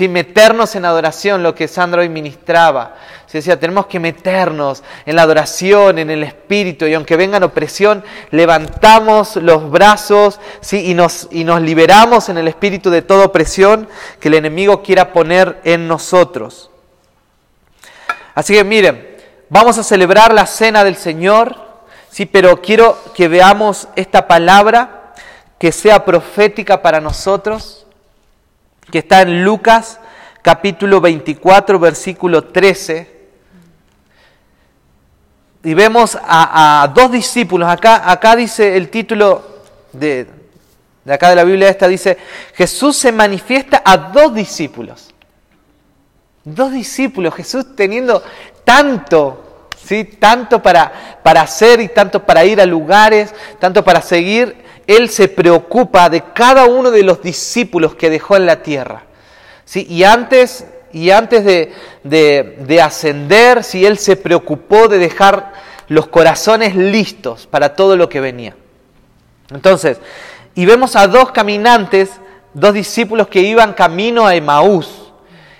Meternos 0.00 0.76
en 0.76 0.84
adoración, 0.84 1.42
lo 1.42 1.54
que 1.54 1.68
Sandra 1.68 2.02
hoy 2.02 2.10
ministraba. 2.10 2.96
¿sí? 3.26 3.38
Decía, 3.38 3.58
tenemos 3.58 3.86
que 3.86 3.98
meternos 3.98 4.82
en 5.06 5.16
la 5.16 5.22
adoración, 5.22 5.98
en 5.98 6.10
el 6.10 6.22
Espíritu, 6.22 6.84
y 6.84 6.92
aunque 6.92 7.16
vengan 7.16 7.42
opresión, 7.42 8.04
levantamos 8.30 9.36
los 9.36 9.70
brazos, 9.70 10.38
¿sí? 10.60 10.90
Y 10.90 10.94
nos, 10.94 11.28
y 11.30 11.44
nos 11.44 11.62
liberamos 11.62 12.28
en 12.28 12.36
el 12.36 12.46
Espíritu 12.46 12.90
de 12.90 13.00
toda 13.00 13.24
opresión 13.24 13.88
que 14.20 14.28
el 14.28 14.34
enemigo 14.34 14.82
quiera 14.82 15.14
poner 15.14 15.60
en 15.64 15.88
nosotros. 15.88 16.70
Así 18.34 18.52
que 18.52 18.64
miren, 18.64 19.16
vamos 19.48 19.78
a 19.78 19.82
celebrar 19.82 20.34
la 20.34 20.44
cena 20.44 20.84
del 20.84 20.96
Señor, 20.96 21.56
sí, 22.10 22.26
pero 22.26 22.60
quiero 22.60 22.98
que 23.14 23.28
veamos 23.28 23.88
esta 23.96 24.28
palabra 24.28 25.14
que 25.58 25.72
sea 25.72 26.04
profética 26.04 26.82
para 26.82 27.00
nosotros, 27.00 27.85
que 28.90 28.98
está 28.98 29.22
en 29.22 29.44
Lucas 29.44 30.00
capítulo 30.42 31.00
24, 31.00 31.78
versículo 31.78 32.44
13. 32.44 33.16
Y 35.64 35.74
vemos 35.74 36.16
a, 36.22 36.90
dos 36.94 37.10
discípulos, 37.10 37.68
acá, 37.68 38.08
acá 38.10 38.36
dice 38.36 38.76
el 38.76 38.88
título 38.88 39.64
de, 39.92 40.28
de 41.04 41.12
acá 41.12 41.30
de 41.30 41.36
la 41.36 41.44
Biblia 41.44 41.68
esta, 41.68 41.88
dice, 41.88 42.16
Jesús 42.54 42.96
se 42.96 43.10
manifiesta 43.10 43.82
a 43.84 43.96
dos 43.96 44.32
discípulos. 44.34 45.12
Dos 46.44 46.70
discípulos, 46.70 47.34
Jesús 47.34 47.74
teniendo 47.74 48.22
tanto, 48.64 49.45
¿sí? 49.86 50.04
tanto 50.04 50.62
para, 50.62 51.20
para 51.22 51.42
hacer 51.42 51.80
y 51.80 51.88
tanto 51.88 52.24
para 52.24 52.44
ir 52.44 52.60
a 52.60 52.66
lugares, 52.66 53.34
tanto 53.58 53.84
para 53.84 54.02
seguir, 54.02 54.56
Él 54.86 55.08
se 55.08 55.28
preocupa 55.28 56.08
de 56.08 56.22
cada 56.34 56.66
uno 56.66 56.90
de 56.90 57.02
los 57.02 57.22
discípulos 57.22 57.94
que 57.94 58.10
dejó 58.10 58.36
en 58.36 58.46
la 58.46 58.62
tierra. 58.62 59.04
¿sí? 59.64 59.86
Y 59.88 60.04
antes, 60.04 60.66
y 60.92 61.10
antes 61.10 61.44
de, 61.44 61.72
de, 62.02 62.82
ascender, 62.82 63.62
¿sí? 63.62 63.84
Él 63.84 63.98
se 63.98 64.16
preocupó 64.16 64.88
de 64.88 64.98
dejar 64.98 65.52
los 65.88 66.08
corazones 66.08 66.74
listos 66.74 67.46
para 67.46 67.74
todo 67.74 67.96
lo 67.96 68.08
que 68.08 68.20
venía. 68.20 68.56
Entonces, 69.50 69.98
y 70.54 70.64
vemos 70.66 70.96
a 70.96 71.06
dos 71.06 71.32
caminantes, 71.32 72.10
dos 72.54 72.74
discípulos 72.74 73.28
que 73.28 73.40
iban 73.40 73.74
camino 73.74 74.26
a 74.26 74.34
Emaús 74.34 75.12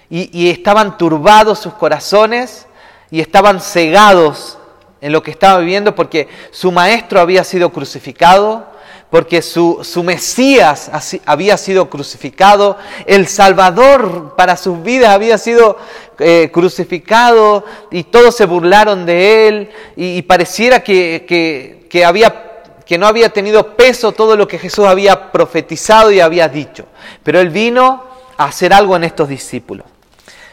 y, 0.09 0.51
estaban 0.51 0.97
turbados 0.97 1.59
sus 1.59 1.75
corazones 1.75 2.67
y 3.11 3.21
estaban 3.21 3.61
cegados 3.61 4.59
en 5.01 5.13
lo 5.13 5.23
que 5.23 5.31
estaba 5.31 5.61
viviendo 5.61 5.95
porque 5.95 6.29
su 6.51 6.73
maestro 6.73 7.21
había 7.21 7.45
sido 7.45 7.71
crucificado, 7.71 8.67
porque 9.11 9.41
su, 9.41 9.85
su, 9.85 10.03
Mesías 10.03 10.91
había 11.25 11.57
sido 11.57 11.89
crucificado, 11.89 12.77
el 13.07 13.29
Salvador 13.29 14.35
para 14.37 14.57
sus 14.57 14.83
vidas 14.83 15.11
había 15.11 15.39
sido 15.39 15.79
eh, 16.19 16.51
crucificado 16.53 17.65
y 17.91 18.05
todos 18.05 18.35
se 18.35 18.47
burlaron 18.47 19.07
de 19.07 19.49
él 19.49 19.71
y, 19.95 20.23
pareciera 20.23 20.83
que, 20.83 21.87
que, 21.89 22.05
había, 22.05 22.65
que 22.85 22.99
no 22.99 23.07
había 23.07 23.29
tenido 23.29 23.77
peso 23.77 24.13
todo 24.13 24.37
lo 24.37 24.49
que 24.49 24.59
Jesús 24.59 24.87
había 24.87 25.31
profetizado 25.31 26.11
y 26.11 26.21
había 26.21 26.49
dicho. 26.49 26.87
Pero 27.23 27.39
él 27.39 27.51
vino 27.51 28.05
a 28.37 28.47
hacer 28.47 28.73
algo 28.73 28.97
en 28.97 29.05
estos 29.05 29.29
discípulos. 29.29 29.87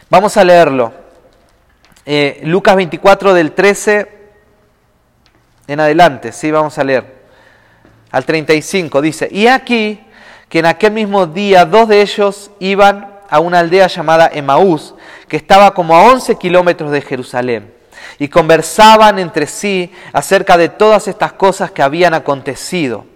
Vamos 0.08 0.36
a 0.36 0.44
leerlo. 0.44 1.03
Eh, 2.06 2.40
Lucas 2.44 2.76
24 2.76 3.32
del 3.32 3.52
13 3.52 4.14
en 5.66 5.80
adelante, 5.80 6.32
sí, 6.32 6.50
vamos 6.50 6.76
a 6.78 6.84
leer. 6.84 7.24
Al 8.10 8.26
35 8.26 9.00
dice, 9.00 9.28
y 9.30 9.46
aquí 9.46 10.00
que 10.48 10.58
en 10.58 10.66
aquel 10.66 10.92
mismo 10.92 11.26
día 11.26 11.64
dos 11.64 11.88
de 11.88 12.02
ellos 12.02 12.50
iban 12.60 13.14
a 13.30 13.40
una 13.40 13.60
aldea 13.60 13.86
llamada 13.86 14.30
Emaús, 14.32 14.94
que 15.26 15.38
estaba 15.38 15.72
como 15.72 15.96
a 15.96 16.02
11 16.12 16.36
kilómetros 16.36 16.90
de 16.90 17.00
Jerusalén, 17.00 17.72
y 18.18 18.28
conversaban 18.28 19.18
entre 19.18 19.46
sí 19.46 19.90
acerca 20.12 20.58
de 20.58 20.68
todas 20.68 21.08
estas 21.08 21.32
cosas 21.32 21.70
que 21.70 21.82
habían 21.82 22.12
acontecido. 22.12 23.06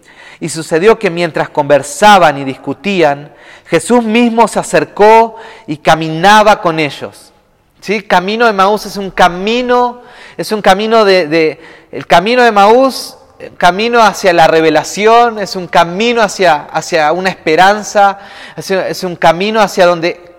Y 0.40 0.48
sucedió 0.48 0.98
que 0.98 1.10
mientras 1.10 1.50
conversaban 1.50 2.38
y 2.38 2.44
discutían, 2.44 3.32
Jesús 3.66 4.02
mismo 4.02 4.48
se 4.48 4.58
acercó 4.58 5.36
y 5.66 5.76
caminaba 5.76 6.60
con 6.62 6.78
ellos. 6.78 7.32
¿Sí? 7.80 8.02
Camino 8.02 8.46
de 8.46 8.52
Maús 8.52 8.86
es 8.86 8.96
un 8.96 9.10
camino, 9.10 10.02
es 10.36 10.52
un 10.52 10.60
camino 10.62 11.04
de, 11.04 11.60
el 11.92 12.06
camino 12.06 12.42
de 12.42 12.52
Maús, 12.52 13.16
camino 13.56 14.02
hacia 14.02 14.32
la 14.32 14.46
revelación, 14.48 15.38
es 15.38 15.54
un 15.54 15.68
camino 15.68 16.22
hacia, 16.22 16.64
hacia 16.64 17.12
una 17.12 17.30
esperanza, 17.30 18.18
es 18.56 19.04
un 19.04 19.16
camino 19.16 19.60
hacia 19.60 19.86
donde 19.86 20.34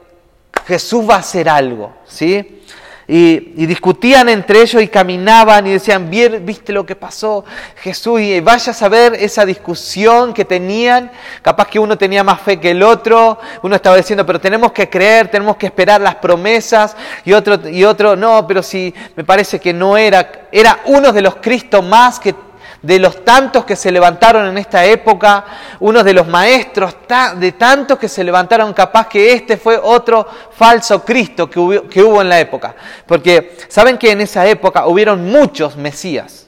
Jesús 0.67 1.10
va 1.10 1.15
a 1.15 1.19
hacer 1.19 1.50
algo, 1.50 1.93
¿sí? 2.05 2.62
Y, 3.11 3.65
discutían 3.65 4.29
entre 4.29 4.61
ellos 4.61 4.83
y 4.83 4.87
caminaban 4.87 5.65
y 5.65 5.71
decían, 5.71 6.11
¿viste 6.11 6.71
lo 6.71 6.85
que 6.85 6.95
pasó 6.95 7.43
Jesús? 7.77 8.21
Y 8.21 8.39
vaya 8.39 8.71
a 8.71 8.75
saber 8.75 9.15
esa 9.15 9.45
discusión 9.45 10.31
que 10.31 10.45
tenían, 10.45 11.11
capaz 11.41 11.69
que 11.69 11.79
uno 11.79 11.97
tenía 11.97 12.23
más 12.23 12.39
fe 12.39 12.59
que 12.59 12.69
el 12.69 12.83
otro, 12.83 13.39
uno 13.63 13.75
estaba 13.75 13.97
diciendo, 13.97 14.23
pero 14.27 14.39
tenemos 14.39 14.73
que 14.73 14.91
creer, 14.91 15.27
tenemos 15.27 15.57
que 15.57 15.65
esperar 15.65 15.99
las 16.01 16.15
promesas, 16.15 16.95
y 17.25 17.33
otro, 17.33 17.67
y 17.67 17.83
otro 17.83 18.15
no, 18.15 18.45
pero 18.45 18.61
sí, 18.61 18.93
me 19.15 19.23
parece 19.23 19.59
que 19.59 19.73
no 19.73 19.97
era, 19.97 20.47
era 20.51 20.81
uno 20.85 21.11
de 21.11 21.23
los 21.23 21.37
Cristos 21.37 21.83
más 21.83 22.19
que 22.19 22.35
de 22.81 23.00
los 23.00 23.25
tantos 23.25 23.65
que 23.65 23.75
se 23.75 23.91
levantaron 23.91 24.48
en 24.48 24.57
esta 24.57 24.86
época, 24.86 25.45
unos 25.79 26.03
de 26.03 26.13
los 26.13 26.27
maestros 26.27 26.95
de 27.36 27.51
tantos 27.53 28.00
que 28.00 28.07
se 28.07 28.24
levantaron, 28.24 28.74
capaz 28.74 29.07
que 29.07 29.33
este 29.33 29.57
fue 29.57 29.77
otro 29.77 30.25
falso 30.51 31.03
Cristo 31.03 31.50
que 31.50 31.59
hubo, 31.59 32.21
en 32.21 32.29
la 32.29 32.39
época. 32.39 32.75
Porque 33.05 33.57
saben 33.67 33.98
que 33.98 34.12
en 34.12 34.21
esa 34.21 34.48
época 34.48 34.88
hubieron 34.88 35.29
muchos 35.29 35.75
Mesías. 35.75 36.48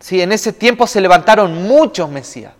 ¿sí? 0.00 0.20
En 0.20 0.32
ese 0.32 0.52
tiempo 0.52 0.86
se 0.86 1.00
levantaron 1.00 1.66
muchos 1.66 2.10
Mesías. 2.10 2.52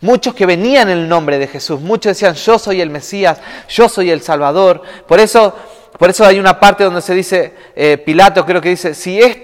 Muchos 0.00 0.34
que 0.34 0.46
venían 0.46 0.88
en 0.88 0.98
el 0.98 1.08
nombre 1.08 1.38
de 1.38 1.46
Jesús. 1.48 1.80
Muchos 1.80 2.10
decían, 2.10 2.34
yo 2.34 2.58
soy 2.58 2.80
el 2.80 2.90
Mesías, 2.90 3.40
yo 3.68 3.88
soy 3.88 4.10
el 4.10 4.20
Salvador. 4.20 4.82
Por 5.06 5.18
eso, 5.18 5.56
por 5.98 6.10
eso 6.10 6.24
hay 6.24 6.38
una 6.38 6.60
parte 6.60 6.84
donde 6.84 7.02
se 7.02 7.14
dice, 7.14 7.54
eh, 7.74 7.98
Pilato 7.98 8.44
creo 8.44 8.60
que 8.60 8.68
dice, 8.68 8.94
si 8.94 9.20
es, 9.20 9.36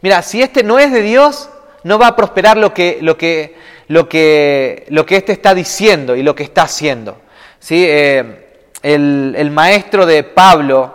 mira, 0.00 0.22
si 0.22 0.42
este 0.42 0.62
no 0.62 0.78
es 0.78 0.92
de 0.92 1.02
Dios, 1.02 1.48
no 1.84 1.98
va 1.98 2.08
a 2.08 2.16
prosperar 2.16 2.56
lo 2.56 2.74
que, 2.74 2.98
lo 3.00 3.16
que, 3.16 3.54
lo 3.88 4.08
que, 4.08 4.84
lo 4.88 5.06
que 5.06 5.16
éste 5.16 5.32
está 5.32 5.54
diciendo 5.54 6.16
y 6.16 6.22
lo 6.22 6.34
que 6.34 6.42
está 6.42 6.62
haciendo. 6.62 7.18
¿Sí? 7.60 7.84
Eh, 7.86 8.62
el, 8.82 9.50
maestro 9.50 10.04
de 10.04 10.24
Pablo, 10.24 10.92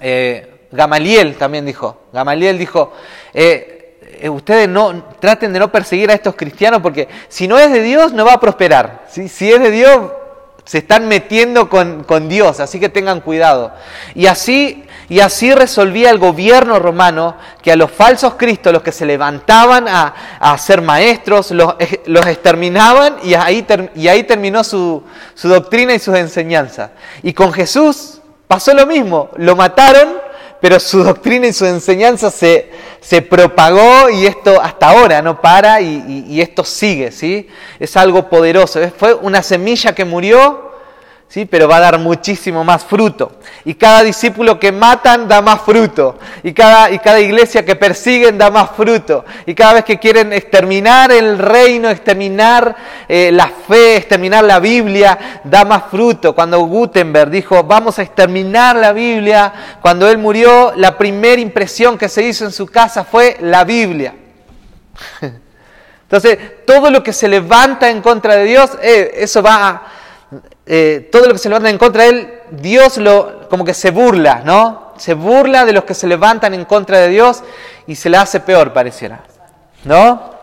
eh, 0.00 0.68
Gamaliel 0.70 1.36
también 1.36 1.66
dijo, 1.66 2.02
Gamaliel 2.12 2.58
dijo, 2.58 2.92
eh, 3.34 3.98
ustedes 4.30 4.68
no 4.68 5.04
traten 5.18 5.52
de 5.52 5.58
no 5.58 5.70
perseguir 5.70 6.10
a 6.10 6.14
estos 6.14 6.34
cristianos 6.36 6.80
porque 6.80 7.08
si 7.28 7.48
no 7.48 7.58
es 7.58 7.70
de 7.72 7.82
Dios 7.82 8.12
no 8.12 8.24
va 8.24 8.34
a 8.34 8.40
prosperar. 8.40 9.04
Si 9.08 9.50
es 9.50 9.60
de 9.60 9.70
Dios 9.70 10.10
se 10.66 10.78
están 10.78 11.06
metiendo 11.06 11.70
con, 11.70 12.02
con, 12.02 12.28
Dios, 12.28 12.58
así 12.58 12.80
que 12.80 12.88
tengan 12.88 13.20
cuidado. 13.20 13.72
Y 14.16 14.26
así, 14.26 14.84
y 15.08 15.20
así 15.20 15.54
resolvía 15.54 16.10
el 16.10 16.18
gobierno 16.18 16.80
romano 16.80 17.36
que 17.62 17.70
a 17.70 17.76
los 17.76 17.92
falsos 17.92 18.34
cristos, 18.34 18.72
los 18.72 18.82
que 18.82 18.90
se 18.90 19.06
levantaban 19.06 19.86
a, 19.86 20.12
a 20.40 20.58
ser 20.58 20.82
maestros, 20.82 21.52
los, 21.52 21.76
eh, 21.78 22.02
los 22.06 22.26
exterminaban 22.26 23.16
y 23.22 23.34
ahí, 23.34 23.64
y 23.94 24.08
ahí 24.08 24.24
terminó 24.24 24.64
su, 24.64 25.04
su 25.34 25.48
doctrina 25.48 25.94
y 25.94 26.00
sus 26.00 26.16
enseñanzas. 26.16 26.90
Y 27.22 27.32
con 27.32 27.52
Jesús 27.52 28.20
pasó 28.48 28.74
lo 28.74 28.86
mismo, 28.86 29.30
lo 29.36 29.54
mataron 29.54 30.25
pero 30.66 30.80
su 30.80 31.04
doctrina 31.04 31.46
y 31.46 31.52
su 31.52 31.64
enseñanza 31.64 32.28
se, 32.28 32.68
se 33.00 33.22
propagó 33.22 34.10
y 34.10 34.26
esto 34.26 34.60
hasta 34.60 34.88
ahora 34.88 35.22
no 35.22 35.40
para 35.40 35.80
y, 35.80 36.24
y, 36.28 36.40
esto 36.40 36.64
sigue, 36.64 37.12
¿sí? 37.12 37.46
Es 37.78 37.96
algo 37.96 38.28
poderoso. 38.28 38.80
Fue 38.98 39.14
una 39.14 39.44
semilla 39.44 39.94
que 39.94 40.04
murió 40.04 40.65
¿sí? 41.28 41.44
pero 41.44 41.68
va 41.68 41.76
a 41.76 41.80
dar 41.80 41.98
muchísimo 41.98 42.64
más 42.64 42.84
fruto. 42.84 43.32
Y 43.64 43.74
cada 43.74 44.02
discípulo 44.02 44.58
que 44.58 44.72
matan 44.72 45.28
da 45.28 45.42
más 45.42 45.62
fruto. 45.62 46.18
Y 46.42 46.52
cada, 46.52 46.90
y 46.90 46.98
cada 46.98 47.20
iglesia 47.20 47.64
que 47.64 47.76
persiguen 47.76 48.38
da 48.38 48.50
más 48.50 48.70
fruto. 48.76 49.24
Y 49.44 49.54
cada 49.54 49.74
vez 49.74 49.84
que 49.84 49.98
quieren 49.98 50.32
exterminar 50.32 51.10
el 51.12 51.38
reino, 51.38 51.90
exterminar 51.90 52.76
eh, 53.08 53.30
la 53.32 53.48
fe, 53.48 53.96
exterminar 53.96 54.44
la 54.44 54.60
Biblia, 54.60 55.40
da 55.44 55.64
más 55.64 55.84
fruto. 55.90 56.34
Cuando 56.34 56.60
Gutenberg 56.60 57.30
dijo, 57.30 57.62
vamos 57.64 57.98
a 57.98 58.02
exterminar 58.02 58.76
la 58.76 58.92
Biblia, 58.92 59.52
cuando 59.80 60.08
él 60.08 60.18
murió, 60.18 60.72
la 60.76 60.96
primera 60.96 61.40
impresión 61.40 61.98
que 61.98 62.08
se 62.08 62.22
hizo 62.22 62.44
en 62.44 62.52
su 62.52 62.66
casa 62.66 63.04
fue 63.04 63.36
la 63.40 63.64
Biblia. 63.64 64.14
Entonces, 66.02 66.38
todo 66.64 66.88
lo 66.90 67.02
que 67.02 67.12
se 67.12 67.26
levanta 67.26 67.90
en 67.90 68.00
contra 68.00 68.36
de 68.36 68.44
Dios, 68.44 68.78
eh, 68.80 69.10
eso 69.16 69.42
va 69.42 69.68
a 69.68 69.82
eh, 70.66 71.08
todo 71.12 71.26
lo 71.26 71.32
que 71.32 71.38
se 71.38 71.48
levanta 71.48 71.70
en 71.70 71.78
contra 71.78 72.02
de 72.02 72.08
él, 72.08 72.32
Dios 72.50 72.96
lo, 72.98 73.48
como 73.48 73.64
que 73.64 73.72
se 73.72 73.92
burla, 73.92 74.42
¿no? 74.44 74.92
Se 74.96 75.14
burla 75.14 75.64
de 75.64 75.72
los 75.72 75.84
que 75.84 75.94
se 75.94 76.08
levantan 76.08 76.54
en 76.54 76.64
contra 76.64 76.98
de 76.98 77.08
Dios 77.08 77.44
y 77.86 77.94
se 77.94 78.10
le 78.10 78.16
hace 78.16 78.40
peor, 78.40 78.72
pareciera, 78.72 79.20
¿no? 79.84 80.34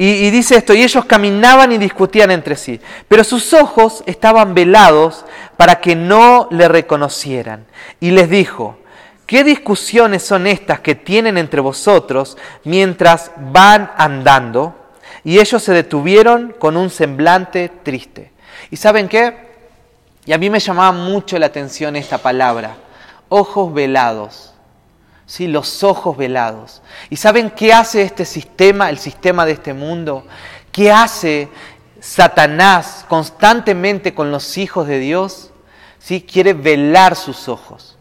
Y 0.00 0.30
dice 0.30 0.54
esto, 0.54 0.74
y 0.74 0.84
ellos 0.84 1.06
caminaban 1.06 1.72
y 1.72 1.78
discutían 1.78 2.30
entre 2.30 2.54
sí, 2.54 2.80
pero 3.08 3.24
sus 3.24 3.52
ojos 3.52 4.04
estaban 4.06 4.54
velados 4.54 5.24
para 5.56 5.80
que 5.80 5.96
no 5.96 6.46
le 6.52 6.68
reconocieran. 6.68 7.66
Y 7.98 8.12
les 8.12 8.30
dijo, 8.30 8.78
¿qué 9.26 9.42
discusiones 9.42 10.22
son 10.22 10.46
estas 10.46 10.78
que 10.78 10.94
tienen 10.94 11.36
entre 11.36 11.60
vosotros 11.60 12.38
mientras 12.62 13.32
van 13.50 13.90
andando? 13.96 14.76
Y 15.24 15.40
ellos 15.40 15.64
se 15.64 15.72
detuvieron 15.72 16.54
con 16.60 16.76
un 16.76 16.90
semblante 16.90 17.68
triste. 17.82 18.30
¿Y 18.70 18.76
saben 18.76 19.08
qué? 19.08 19.48
Y 20.24 20.32
a 20.32 20.38
mí 20.38 20.50
me 20.50 20.60
llamaba 20.60 20.92
mucho 20.92 21.38
la 21.38 21.46
atención 21.46 21.96
esta 21.96 22.18
palabra, 22.18 22.76
ojos 23.28 23.72
velados. 23.72 24.52
Sí, 25.24 25.46
los 25.46 25.84
ojos 25.84 26.16
velados. 26.16 26.82
¿Y 27.10 27.16
saben 27.16 27.50
qué 27.50 27.72
hace 27.72 28.02
este 28.02 28.24
sistema, 28.24 28.88
el 28.88 28.98
sistema 28.98 29.44
de 29.44 29.52
este 29.52 29.74
mundo? 29.74 30.26
¿Qué 30.72 30.90
hace 30.90 31.48
Satanás 32.00 33.04
constantemente 33.08 34.14
con 34.14 34.30
los 34.30 34.56
hijos 34.56 34.86
de 34.86 34.98
Dios? 34.98 35.50
¿Sí? 35.98 36.22
Quiere 36.22 36.54
velar 36.54 37.14
sus 37.14 37.48
ojos. 37.48 37.98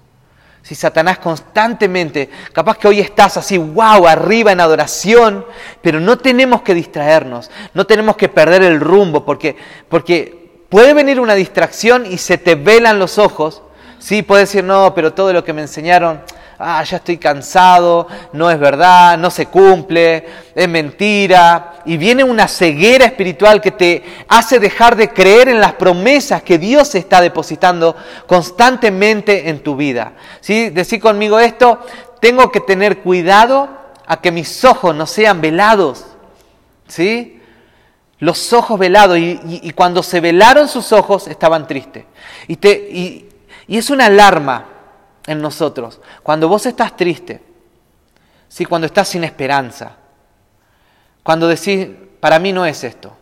Si 0.64 0.76
Satanás 0.76 1.20
constantemente, 1.20 2.30
capaz 2.52 2.78
que 2.78 2.90
hoy 2.90 3.00
estás 3.00 3.38
así, 3.38 3.58
wow, 3.58 4.06
arriba 4.06 4.52
en 4.52 4.60
adoración, 4.60 5.46
pero 5.82 6.02
no 6.02 6.18
tenemos 6.18 6.62
que 6.62 6.74
distraernos, 6.74 7.50
no 7.74 7.88
tenemos 7.88 8.18
que 8.18 8.28
perder 8.28 8.64
el 8.64 8.82
rumbo, 8.82 9.24
porque, 9.24 9.56
porque 9.88 10.47
puede 10.70 10.94
venir 10.94 11.20
una 11.20 11.36
distracción 11.36 12.06
y 12.06 12.18
se 12.18 12.38
te 12.38 12.56
velan 12.56 13.00
los 13.00 13.18
ojos. 13.18 13.62
Sí, 14.00 14.22
puedes 14.22 14.50
decir, 14.50 14.64
no, 14.64 14.94
pero 14.94 15.14
todo 15.14 15.34
lo 15.34 15.44
que 15.44 15.54
me 15.54 15.62
enseñaron, 15.62 16.22
ah, 16.60 16.84
ya 16.84 16.98
estoy 16.98 17.18
cansado, 17.18 18.08
no 18.34 18.52
es 18.52 18.60
verdad, 18.60 19.18
no 19.18 19.32
se 19.32 19.48
cumple, 19.48 20.26
es 20.54 20.70
mentira. 20.70 21.82
Y 21.86 21.98
viene 21.98 22.24
una 22.24 22.48
ceguera 22.48 23.06
espiritual 23.06 23.60
que 23.60 23.72
te 23.72 24.04
hace 24.28 24.60
dejar 24.60 24.96
de 24.96 25.10
creer 25.10 25.50
en 25.50 25.60
las 25.60 25.74
promesas 25.74 26.44
que 26.44 26.58
Dios 26.58 26.94
está 26.96 27.22
depositando 27.22 27.96
constantemente 28.28 29.50
en 29.50 29.64
tu 29.64 29.76
vida. 29.76 30.14
¿Sí? 30.42 30.70
Decir 30.70 31.00
conmigo 31.00 31.40
esto, 31.40 31.80
tengo 32.20 32.52
que 32.52 32.60
tener 32.60 33.00
cuidado 33.00 33.70
a 34.06 34.22
que 34.22 34.32
mis 34.32 34.64
ojos 34.64 34.96
no 34.96 35.08
sean 35.08 35.42
velados. 35.42 36.06
¿Sí? 36.88 37.37
Los 38.20 38.52
ojos 38.54 38.80
velados, 38.80 39.18
y, 39.18 39.72
cuando 39.72 40.02
se 40.02 40.20
velaron 40.20 40.68
sus 40.68 40.92
ojos 40.92 41.28
estaban 41.28 41.68
tristes. 41.68 42.06
Y, 42.48 42.56
te, 42.56 42.72
y, 42.72 43.30
es 43.68 43.90
una 43.90 44.08
alarma 44.08 44.66
en 45.28 45.42
nosotros. 45.42 46.02
Cuando 46.24 46.48
vos 46.48 46.66
estás 46.66 46.96
triste, 46.98 47.42
¿sí? 48.48 48.66
cuando 48.66 48.88
estás 48.88 49.10
sin 49.10 49.24
esperanza, 49.24 49.98
cuando 51.22 51.48
decís, 51.48 51.88
para 52.20 52.40
mí 52.40 52.52
no 52.52 52.66
es 52.66 52.84
esto, 52.84 53.16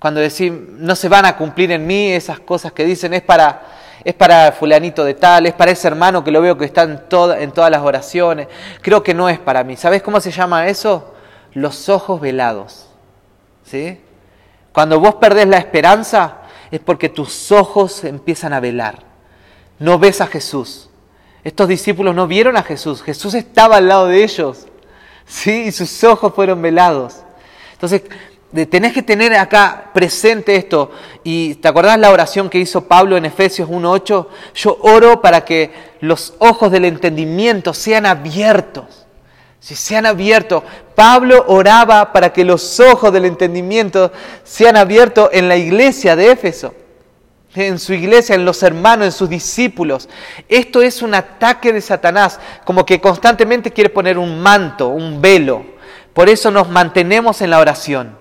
cuando 0.00 0.20
decís, 0.20 0.50
no 0.50 0.96
se 0.96 1.08
van 1.08 1.24
a 1.26 1.36
cumplir 1.36 1.70
en 1.70 1.86
mí 1.86 2.10
esas 2.10 2.40
cosas 2.40 2.72
que 2.72 2.84
dicen, 2.84 3.14
es 3.14 3.22
para, 3.22 3.62
es 4.02 4.14
para 4.14 4.50
fulanito 4.50 5.04
de 5.04 5.14
tal, 5.14 5.46
es 5.46 5.52
para 5.54 5.70
ese 5.70 5.86
hermano 5.86 6.24
que 6.24 6.32
lo 6.32 6.40
veo 6.40 6.58
que 6.58 6.64
está 6.64 6.82
en, 6.82 7.02
en 7.38 7.52
todas 7.52 7.70
las 7.70 7.82
oraciones, 7.82 8.48
creo 8.80 9.04
que 9.04 9.14
no 9.14 9.28
es 9.28 9.38
para 9.38 9.62
mí. 9.62 9.76
¿Sabes 9.76 10.02
cómo 10.02 10.18
se 10.18 10.32
llama 10.32 10.66
eso? 10.66 11.14
Los 11.52 11.88
ojos 11.88 12.20
velados. 12.20 12.88
¿Sí? 13.64 14.00
Cuando 14.72 15.00
vos 15.00 15.16
perdés 15.16 15.46
la 15.46 15.58
esperanza, 15.58 16.38
es 16.70 16.80
porque 16.80 17.08
tus 17.08 17.52
ojos 17.52 18.04
empiezan 18.04 18.52
a 18.52 18.60
velar. 18.60 19.00
No 19.78 19.98
ves 19.98 20.20
a 20.20 20.26
Jesús. 20.26 20.88
Estos 21.44 21.68
discípulos 21.68 22.14
no 22.14 22.26
vieron 22.26 22.56
a 22.56 22.62
Jesús. 22.62 23.02
Jesús 23.02 23.34
estaba 23.34 23.76
al 23.76 23.88
lado 23.88 24.06
de 24.06 24.22
ellos. 24.24 24.66
¿sí? 25.26 25.64
Y 25.66 25.72
sus 25.72 26.02
ojos 26.04 26.32
fueron 26.34 26.62
velados. 26.62 27.16
Entonces, 27.72 28.02
tenés 28.70 28.92
que 28.92 29.02
tener 29.02 29.34
acá 29.34 29.90
presente 29.92 30.56
esto. 30.56 30.92
Y 31.24 31.56
te 31.56 31.68
acordás 31.68 31.98
la 31.98 32.10
oración 32.10 32.48
que 32.48 32.58
hizo 32.58 32.86
Pablo 32.86 33.16
en 33.16 33.24
Efesios 33.24 33.68
1.8? 33.68 34.26
Yo 34.54 34.78
oro 34.82 35.20
para 35.20 35.44
que 35.44 35.72
los 36.00 36.34
ojos 36.38 36.70
del 36.70 36.84
entendimiento 36.84 37.74
sean 37.74 38.06
abiertos. 38.06 39.01
Si 39.62 39.74
sean 39.74 40.04
abiertos. 40.04 40.62
Pablo 40.94 41.44
oraba 41.48 42.12
para 42.12 42.34
que 42.34 42.44
los 42.44 42.80
ojos 42.80 43.12
del 43.12 43.24
entendimiento 43.24 44.12
sean 44.44 44.76
abiertos 44.76 45.30
en 45.32 45.48
la 45.48 45.56
iglesia 45.56 46.16
de 46.16 46.32
Éfeso 46.32 46.74
en 47.54 47.78
su 47.78 47.92
iglesia, 47.92 48.34
en 48.34 48.44
los 48.44 48.62
hermanos, 48.62 49.06
en 49.06 49.12
sus 49.12 49.28
discípulos. 49.28 50.08
Esto 50.48 50.80
es 50.82 51.02
un 51.02 51.14
ataque 51.14 51.72
de 51.72 51.80
Satanás, 51.80 52.40
como 52.64 52.86
que 52.86 53.00
constantemente 53.00 53.72
quiere 53.72 53.90
poner 53.90 54.18
un 54.18 54.40
manto, 54.40 54.88
un 54.88 55.20
velo. 55.20 55.64
Por 56.14 56.28
eso 56.28 56.50
nos 56.50 56.68
mantenemos 56.68 57.42
en 57.42 57.50
la 57.50 57.58
oración. 57.58 58.16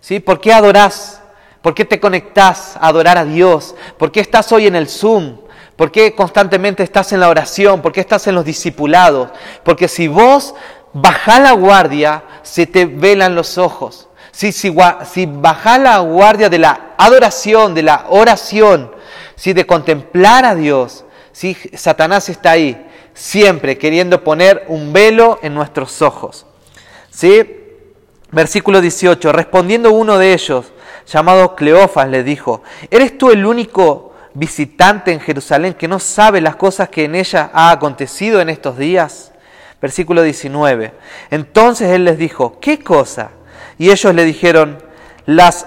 ¿Sí? 0.00 0.18
¿Por 0.18 0.40
qué 0.40 0.52
adorás? 0.52 1.20
¿Por 1.60 1.74
qué 1.74 1.84
te 1.84 2.00
conectás 2.00 2.76
a 2.76 2.88
adorar 2.88 3.18
a 3.18 3.24
Dios? 3.24 3.76
¿Por 3.98 4.10
qué 4.10 4.18
estás 4.18 4.50
hoy 4.50 4.66
en 4.66 4.74
el 4.74 4.88
Zoom? 4.88 5.38
¿Por 5.76 5.92
qué 5.92 6.14
constantemente 6.14 6.82
estás 6.82 7.12
en 7.12 7.20
la 7.20 7.28
oración? 7.28 7.82
¿Por 7.82 7.92
qué 7.92 8.00
estás 8.00 8.26
en 8.26 8.34
los 8.34 8.44
discipulados? 8.44 9.30
Porque 9.64 9.86
si 9.86 10.08
vos 10.08 10.54
bajás 10.92 11.40
la 11.40 11.52
guardia, 11.52 12.24
se 12.42 12.66
te 12.66 12.86
velan 12.86 13.34
los 13.34 13.58
ojos. 13.58 14.08
Si, 14.30 14.52
si, 14.52 14.74
si 15.10 15.26
bajás 15.26 15.80
la 15.80 15.98
guardia 15.98 16.48
de 16.48 16.58
la 16.58 16.94
adoración, 16.96 17.74
de 17.74 17.82
la 17.82 18.06
oración, 18.08 18.90
si 19.36 19.52
de 19.52 19.66
contemplar 19.66 20.44
a 20.44 20.54
Dios, 20.54 21.04
si 21.32 21.54
Satanás 21.74 22.28
está 22.28 22.52
ahí, 22.52 22.86
siempre 23.14 23.76
queriendo 23.76 24.24
poner 24.24 24.64
un 24.68 24.92
velo 24.92 25.38
en 25.42 25.54
nuestros 25.54 26.00
ojos. 26.02 26.46
¿Sí? 27.10 27.58
Versículo 28.30 28.80
18, 28.80 29.32
respondiendo 29.32 29.92
uno 29.92 30.16
de 30.16 30.32
ellos, 30.32 30.72
llamado 31.06 31.54
Cleofas, 31.54 32.08
le 32.08 32.22
dijo, 32.22 32.62
¿eres 32.90 33.18
tú 33.18 33.30
el 33.30 33.44
único 33.44 34.14
visitante 34.32 35.12
en 35.12 35.20
Jerusalén 35.20 35.74
que 35.74 35.88
no 35.88 35.98
sabe 35.98 36.40
las 36.40 36.56
cosas 36.56 36.88
que 36.88 37.04
en 37.04 37.14
ella 37.14 37.50
ha 37.52 37.70
acontecido 37.70 38.40
en 38.40 38.48
estos 38.48 38.78
días? 38.78 39.31
Versículo 39.82 40.22
19, 40.22 40.92
entonces 41.32 41.90
él 41.90 42.04
les 42.04 42.16
dijo, 42.16 42.60
¿qué 42.60 42.78
cosa? 42.78 43.30
Y 43.78 43.90
ellos 43.90 44.14
le 44.14 44.24
dijeron, 44.24 44.78
las, 45.26 45.66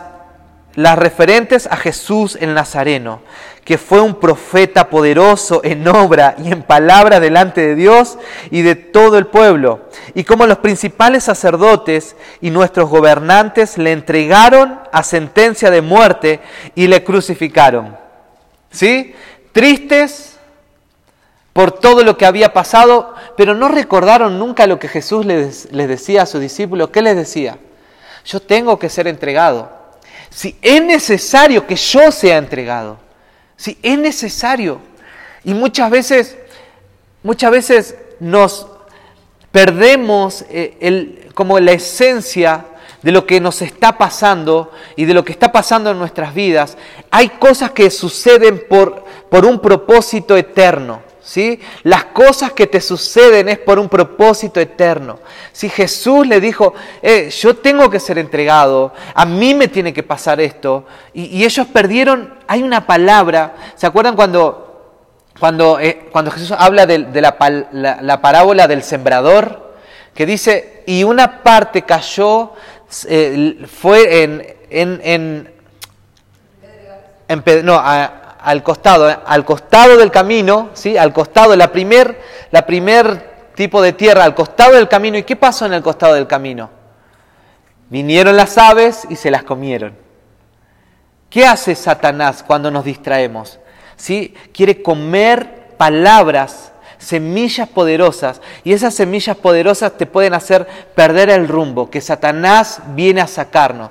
las 0.75 0.97
referentes 0.97 1.67
a 1.67 1.75
Jesús 1.75 2.37
el 2.39 2.53
Nazareno, 2.53 3.19
que 3.65 3.77
fue 3.77 3.99
un 3.99 4.15
profeta 4.15 4.89
poderoso 4.89 5.59
en 5.65 5.85
obra 5.89 6.35
y 6.41 6.49
en 6.49 6.63
palabra 6.63 7.19
delante 7.19 7.59
de 7.59 7.75
Dios 7.75 8.17
y 8.51 8.61
de 8.61 8.75
todo 8.75 9.17
el 9.17 9.27
pueblo. 9.27 9.89
Y 10.13 10.23
como 10.23 10.45
los 10.45 10.59
principales 10.59 11.25
sacerdotes 11.25 12.15
y 12.39 12.51
nuestros 12.51 12.89
gobernantes 12.89 13.77
le 13.77 13.91
entregaron 13.91 14.79
a 14.93 15.03
sentencia 15.03 15.69
de 15.71 15.81
muerte 15.81 16.39
y 16.73 16.87
le 16.87 17.03
crucificaron. 17.03 17.97
¿Sí? 18.71 19.13
Tristes 19.51 20.34
por 21.55 21.71
todo 21.71 22.03
lo 22.03 22.17
que 22.17 22.25
había 22.25 22.51
pasado, 22.51 23.15
pero 23.37 23.55
no 23.55 23.69
recordaron 23.69 24.37
nunca 24.37 24.67
lo 24.67 24.77
que 24.77 24.89
Jesús 24.89 25.25
les, 25.25 25.71
les 25.71 25.87
decía 25.87 26.23
a 26.23 26.25
sus 26.25 26.41
discípulos. 26.41 26.89
¿Qué 26.89 27.01
les 27.01 27.15
decía? 27.15 27.57
Yo 28.25 28.41
tengo 28.41 28.77
que 28.77 28.89
ser 28.89 29.07
entregado. 29.07 29.71
Si 30.29 30.57
es 30.61 30.83
necesario 30.83 31.65
que 31.65 31.77
yo 31.77 32.11
sea 32.11 32.39
entregado. 32.39 32.97
Si 33.55 33.77
es 33.81 33.97
necesario. 33.97 34.81
Y 35.45 35.53
muchas 35.53 35.89
veces, 35.89 36.35
muchas 37.23 37.51
veces 37.51 37.95
nos 38.19 38.67
perdemos 39.49 40.43
eh, 40.49 40.75
el, 40.81 41.31
como 41.33 41.57
la 41.61 41.71
esencia 41.71 42.65
de 43.01 43.13
lo 43.13 43.25
que 43.25 43.39
nos 43.39 43.61
está 43.61 43.97
pasando 43.97 44.73
y 44.97 45.05
de 45.05 45.13
lo 45.13 45.23
que 45.23 45.31
está 45.31 45.53
pasando 45.53 45.89
en 45.89 45.99
nuestras 45.99 46.33
vidas. 46.33 46.77
Hay 47.11 47.29
cosas 47.29 47.71
que 47.71 47.89
suceden 47.89 48.65
por, 48.67 49.05
por 49.29 49.45
un 49.45 49.61
propósito 49.61 50.35
eterno. 50.35 51.04
¿Sí? 51.25 51.59
Las 51.81 52.05
cosas 52.05 52.53
que 52.53 52.67
te 52.67 52.79
suceden 52.79 53.49
es 53.49 53.57
por 53.57 53.79
un 53.79 53.89
propósito 53.89 54.59
eterno. 54.59 55.17
Si 55.51 55.69
Jesús 55.69 56.27
le 56.27 56.39
dijo, 56.39 56.75
eh, 57.01 57.31
yo 57.31 57.55
tengo 57.55 57.89
que 57.89 57.99
ser 57.99 58.19
entregado, 58.19 58.93
a 59.15 59.25
mí 59.25 59.55
me 59.55 59.67
tiene 59.67 59.91
que 59.91 60.03
pasar 60.03 60.39
esto, 60.39 60.85
y, 61.13 61.43
ellos 61.43 61.65
perdieron, 61.65 62.35
hay 62.45 62.61
una 62.61 62.85
palabra, 62.85 63.55
¿se 63.75 63.87
acuerdan 63.87 64.15
cuando, 64.15 65.01
cuando, 65.39 65.79
eh, 65.79 66.09
cuando 66.11 66.29
Jesús 66.29 66.51
habla 66.55 66.85
de, 66.85 66.99
la, 66.99 68.21
parábola 68.21 68.67
del 68.67 68.83
sembrador? 68.83 69.73
Que 70.13 70.27
dice, 70.27 70.83
y 70.85 71.03
una 71.03 71.41
parte 71.41 71.81
cayó, 71.81 72.51
eh, 73.07 73.65
fue 73.65 74.21
en, 74.21 74.45
en, 74.69 75.01
en, 77.27 77.65
no, 77.65 77.81
al 78.45 78.61
costado, 78.61 79.09
¿eh? 79.09 79.17
al 79.25 79.43
costado 79.43 79.97
del 79.97 80.11
camino, 80.11 80.69
¿sí? 80.73 80.95
al 80.97 81.11
costado, 81.11 81.55
la 81.55 81.71
primer, 81.71 82.21
la 82.51 82.65
primer 82.65 83.49
tipo 83.55 83.81
de 83.81 83.91
tierra, 83.91 84.23
al 84.23 84.35
costado 84.35 84.75
del 84.75 84.87
camino. 84.87 85.17
¿Y 85.17 85.23
qué 85.23 85.35
pasó 85.35 85.65
en 85.65 85.73
el 85.73 85.81
costado 85.81 86.13
del 86.13 86.27
camino? 86.27 86.69
Vinieron 87.89 88.37
las 88.37 88.57
aves 88.59 89.07
y 89.09 89.15
se 89.15 89.31
las 89.31 89.43
comieron. 89.43 89.97
¿Qué 91.27 91.45
hace 91.45 91.73
Satanás 91.73 92.43
cuando 92.45 92.69
nos 92.69 92.85
distraemos? 92.85 93.59
¿Sí? 93.95 94.35
Quiere 94.53 94.83
comer 94.83 95.73
palabras, 95.77 96.71
semillas 96.99 97.67
poderosas, 97.67 98.41
y 98.63 98.73
esas 98.73 98.93
semillas 98.93 99.37
poderosas 99.37 99.97
te 99.97 100.05
pueden 100.05 100.35
hacer 100.35 100.67
perder 100.93 101.31
el 101.31 101.47
rumbo 101.47 101.89
que 101.89 101.99
Satanás 101.99 102.79
viene 102.93 103.21
a 103.21 103.27
sacarnos. 103.27 103.89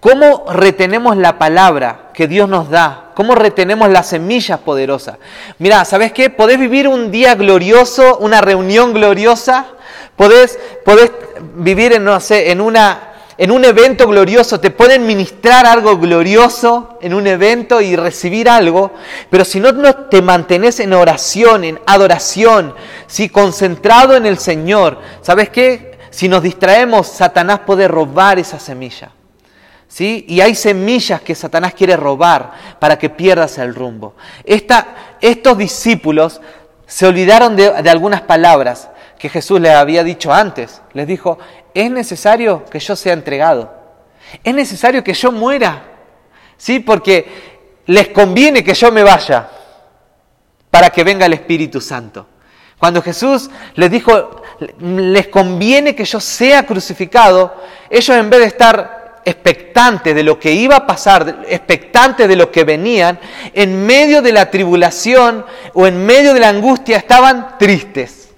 ¿Cómo 0.00 0.46
retenemos 0.50 1.18
la 1.18 1.38
palabra 1.38 2.08
que 2.14 2.26
Dios 2.26 2.48
nos 2.48 2.70
da? 2.70 3.10
¿Cómo 3.14 3.34
retenemos 3.34 3.90
las 3.90 4.08
semillas 4.08 4.58
poderosas? 4.60 5.18
Mira, 5.58 5.84
¿sabes 5.84 6.12
qué? 6.12 6.30
Podés 6.30 6.58
vivir 6.58 6.88
un 6.88 7.10
día 7.10 7.34
glorioso, 7.34 8.16
una 8.16 8.40
reunión 8.40 8.94
gloriosa, 8.94 9.66
podés, 10.16 10.58
vivir 11.56 11.92
en, 11.92 12.08
una, 12.62 12.98
en 13.36 13.50
un 13.50 13.64
evento 13.66 14.08
glorioso, 14.08 14.58
te 14.58 14.70
pueden 14.70 15.06
ministrar 15.06 15.66
algo 15.66 15.98
glorioso 15.98 16.98
en 17.02 17.12
un 17.12 17.26
evento 17.26 17.82
y 17.82 17.94
recibir 17.94 18.48
algo, 18.48 18.92
pero 19.28 19.44
si 19.44 19.60
no, 19.60 19.70
no 19.72 19.94
te 19.94 20.22
mantenés 20.22 20.80
en 20.80 20.94
oración, 20.94 21.62
en 21.62 21.78
adoración, 21.84 22.74
si 23.06 23.28
concentrado 23.28 24.16
en 24.16 24.24
el 24.24 24.38
Señor, 24.38 24.98
¿sabes 25.20 25.50
qué? 25.50 25.98
Si 26.08 26.26
nos 26.26 26.42
distraemos, 26.42 27.06
Satanás 27.06 27.60
puede 27.66 27.86
robar 27.86 28.38
esa 28.38 28.58
semilla. 28.58 29.10
¿Sí? 29.90 30.24
Y 30.28 30.40
hay 30.40 30.54
semillas 30.54 31.20
que 31.20 31.34
Satanás 31.34 31.74
quiere 31.74 31.96
robar 31.96 32.52
para 32.78 32.96
que 32.96 33.10
pierdas 33.10 33.58
el 33.58 33.74
rumbo. 33.74 34.14
estos 34.44 35.58
discípulos 35.58 36.40
se 36.86 37.06
olvidaron 37.06 37.56
de, 37.56 37.66
algunas 37.90 38.20
palabras 38.20 38.88
que 39.18 39.28
Jesús 39.28 39.60
les 39.60 39.72
había 39.72 40.04
dicho 40.04 40.32
antes. 40.32 40.80
Les 40.92 41.08
dijo, 41.08 41.38
es 41.74 41.90
necesario 41.90 42.64
que 42.66 42.78
yo 42.78 42.94
sea 42.94 43.14
entregado. 43.14 43.74
Es 44.44 44.54
necesario 44.54 45.02
que 45.02 45.12
yo 45.12 45.32
muera. 45.32 45.82
¿Sí? 46.56 46.78
Porque 46.78 47.82
les 47.86 48.08
conviene 48.08 48.62
que 48.62 48.74
yo 48.74 48.92
me 48.92 49.02
vaya 49.02 49.48
para 50.70 50.90
que 50.90 51.02
venga 51.02 51.26
el 51.26 51.32
Espíritu 51.32 51.80
Santo. 51.80 52.28
Cuando 52.78 53.02
Jesús 53.02 53.50
les 53.74 53.90
dijo, 53.90 54.42
les 54.78 55.26
conviene 55.26 55.96
que 55.96 56.04
yo 56.04 56.20
sea 56.20 56.64
crucificado, 56.64 57.56
ellos 57.90 58.16
en 58.16 58.30
vez 58.30 58.40
de 58.40 58.46
estar 58.46 58.99
de 59.24 60.22
lo 60.22 60.38
que 60.38 60.52
iba 60.52 60.76
a 60.76 60.86
pasar, 60.86 61.44
expectantes 61.48 62.28
de 62.28 62.36
lo 62.36 62.50
que 62.50 62.64
venían, 62.64 63.18
en 63.54 63.86
medio 63.86 64.22
de 64.22 64.32
la 64.32 64.50
tribulación 64.50 65.44
o 65.74 65.86
en 65.86 66.04
medio 66.04 66.34
de 66.34 66.40
la 66.40 66.48
angustia 66.48 66.96
estaban 66.96 67.58
tristes. 67.58 68.30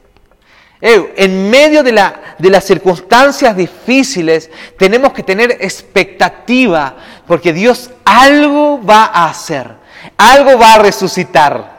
En 0.81 1.49
medio 1.49 1.85
de, 1.85 1.93
la, 1.93 2.35
de 2.39 2.51
las 2.51 2.65
circunstancias 2.65 3.57
difíciles 3.57 4.51
tenemos 4.77 5.13
que 5.13 5.23
tener 5.23 5.53
expectativa 5.61 6.97
porque 7.27 7.53
Dios 7.53 7.91
algo 8.05 8.85
va 8.85 9.05
a 9.05 9.27
hacer, 9.27 9.69
algo 10.17 10.59
va 10.59 10.75
a 10.75 10.79
resucitar. 10.79 11.72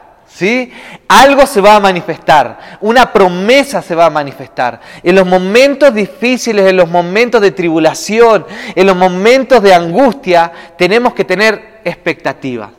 Algo 1.07 1.45
se 1.45 1.61
va 1.61 1.75
a 1.75 1.79
manifestar, 1.79 2.77
una 2.81 3.11
promesa 3.11 3.81
se 3.81 3.95
va 3.95 4.07
a 4.07 4.09
manifestar. 4.09 4.79
En 5.01 5.15
los 5.15 5.25
momentos 5.25 5.93
difíciles, 5.93 6.69
en 6.69 6.77
los 6.77 6.89
momentos 6.89 7.41
de 7.41 7.51
tribulación, 7.51 8.45
en 8.75 8.87
los 8.87 8.95
momentos 8.95 9.61
de 9.61 9.73
angustia, 9.73 10.51
tenemos 10.77 11.13
que 11.13 11.23
tener 11.23 11.81
expectativa. 11.83 12.71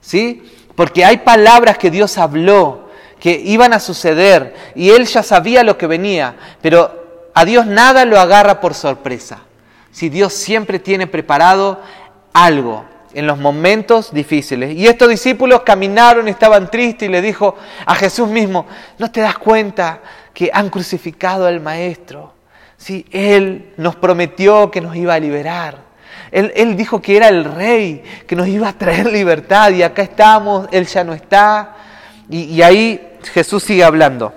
¿Sí? 0.00 0.42
Porque 0.74 1.04
hay 1.04 1.18
palabras 1.18 1.78
que 1.78 1.90
Dios 1.90 2.18
habló 2.18 2.86
que 3.18 3.40
iban 3.44 3.72
a 3.72 3.80
suceder 3.80 4.54
y 4.74 4.90
Él 4.90 5.06
ya 5.06 5.22
sabía 5.22 5.62
lo 5.62 5.78
que 5.78 5.86
venía, 5.86 6.36
pero 6.60 7.30
a 7.34 7.44
Dios 7.44 7.66
nada 7.66 8.04
lo 8.04 8.20
agarra 8.20 8.60
por 8.60 8.74
sorpresa. 8.74 9.40
Si 9.90 10.08
Dios 10.08 10.32
siempre 10.32 10.78
tiene 10.78 11.06
preparado 11.06 11.80
algo, 12.32 12.84
en 13.16 13.26
los 13.26 13.38
momentos 13.38 14.12
difíciles. 14.12 14.76
Y 14.76 14.86
estos 14.86 15.08
discípulos 15.08 15.62
caminaron, 15.62 16.28
estaban 16.28 16.70
tristes 16.70 17.08
y 17.08 17.12
le 17.12 17.22
dijo 17.22 17.56
a 17.86 17.94
Jesús 17.94 18.28
mismo, 18.28 18.66
¿no 18.98 19.10
te 19.10 19.22
das 19.22 19.38
cuenta 19.38 20.00
que 20.34 20.50
han 20.52 20.68
crucificado 20.68 21.46
al 21.46 21.60
Maestro? 21.60 22.34
Sí, 22.76 23.06
Él 23.10 23.72
nos 23.78 23.96
prometió 23.96 24.70
que 24.70 24.82
nos 24.82 24.94
iba 24.94 25.14
a 25.14 25.18
liberar. 25.18 25.78
Él, 26.30 26.76
dijo 26.76 27.00
que 27.00 27.16
era 27.16 27.28
el 27.28 27.44
rey, 27.44 28.02
que 28.26 28.36
nos 28.36 28.48
iba 28.48 28.68
a 28.68 28.74
traer 28.74 29.06
libertad 29.06 29.70
y 29.70 29.82
acá 29.82 30.02
estamos, 30.02 30.68
Él 30.70 30.86
ya 30.86 31.02
no 31.02 31.14
está. 31.14 31.74
Y, 32.28 32.42
y 32.42 32.62
ahí 32.62 33.16
Jesús 33.32 33.62
sigue 33.62 33.82
hablando. 33.82 34.34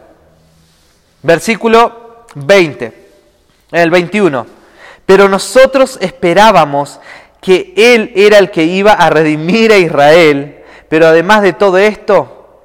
Versículo 1.21 2.23
20, 2.35 3.09
el 3.73 3.89
21. 3.89 4.45
Pero 5.05 5.27
nosotros 5.27 5.97
esperábamos 5.99 7.01
que 7.41 7.73
Él 7.75 8.11
era 8.15 8.37
el 8.37 8.51
que 8.51 8.63
iba 8.63 8.93
a 8.93 9.09
redimir 9.09 9.71
a 9.71 9.77
Israel. 9.77 10.63
Pero 10.89 11.07
además 11.07 11.41
de 11.41 11.53
todo 11.53 11.77
esto, 11.77 12.61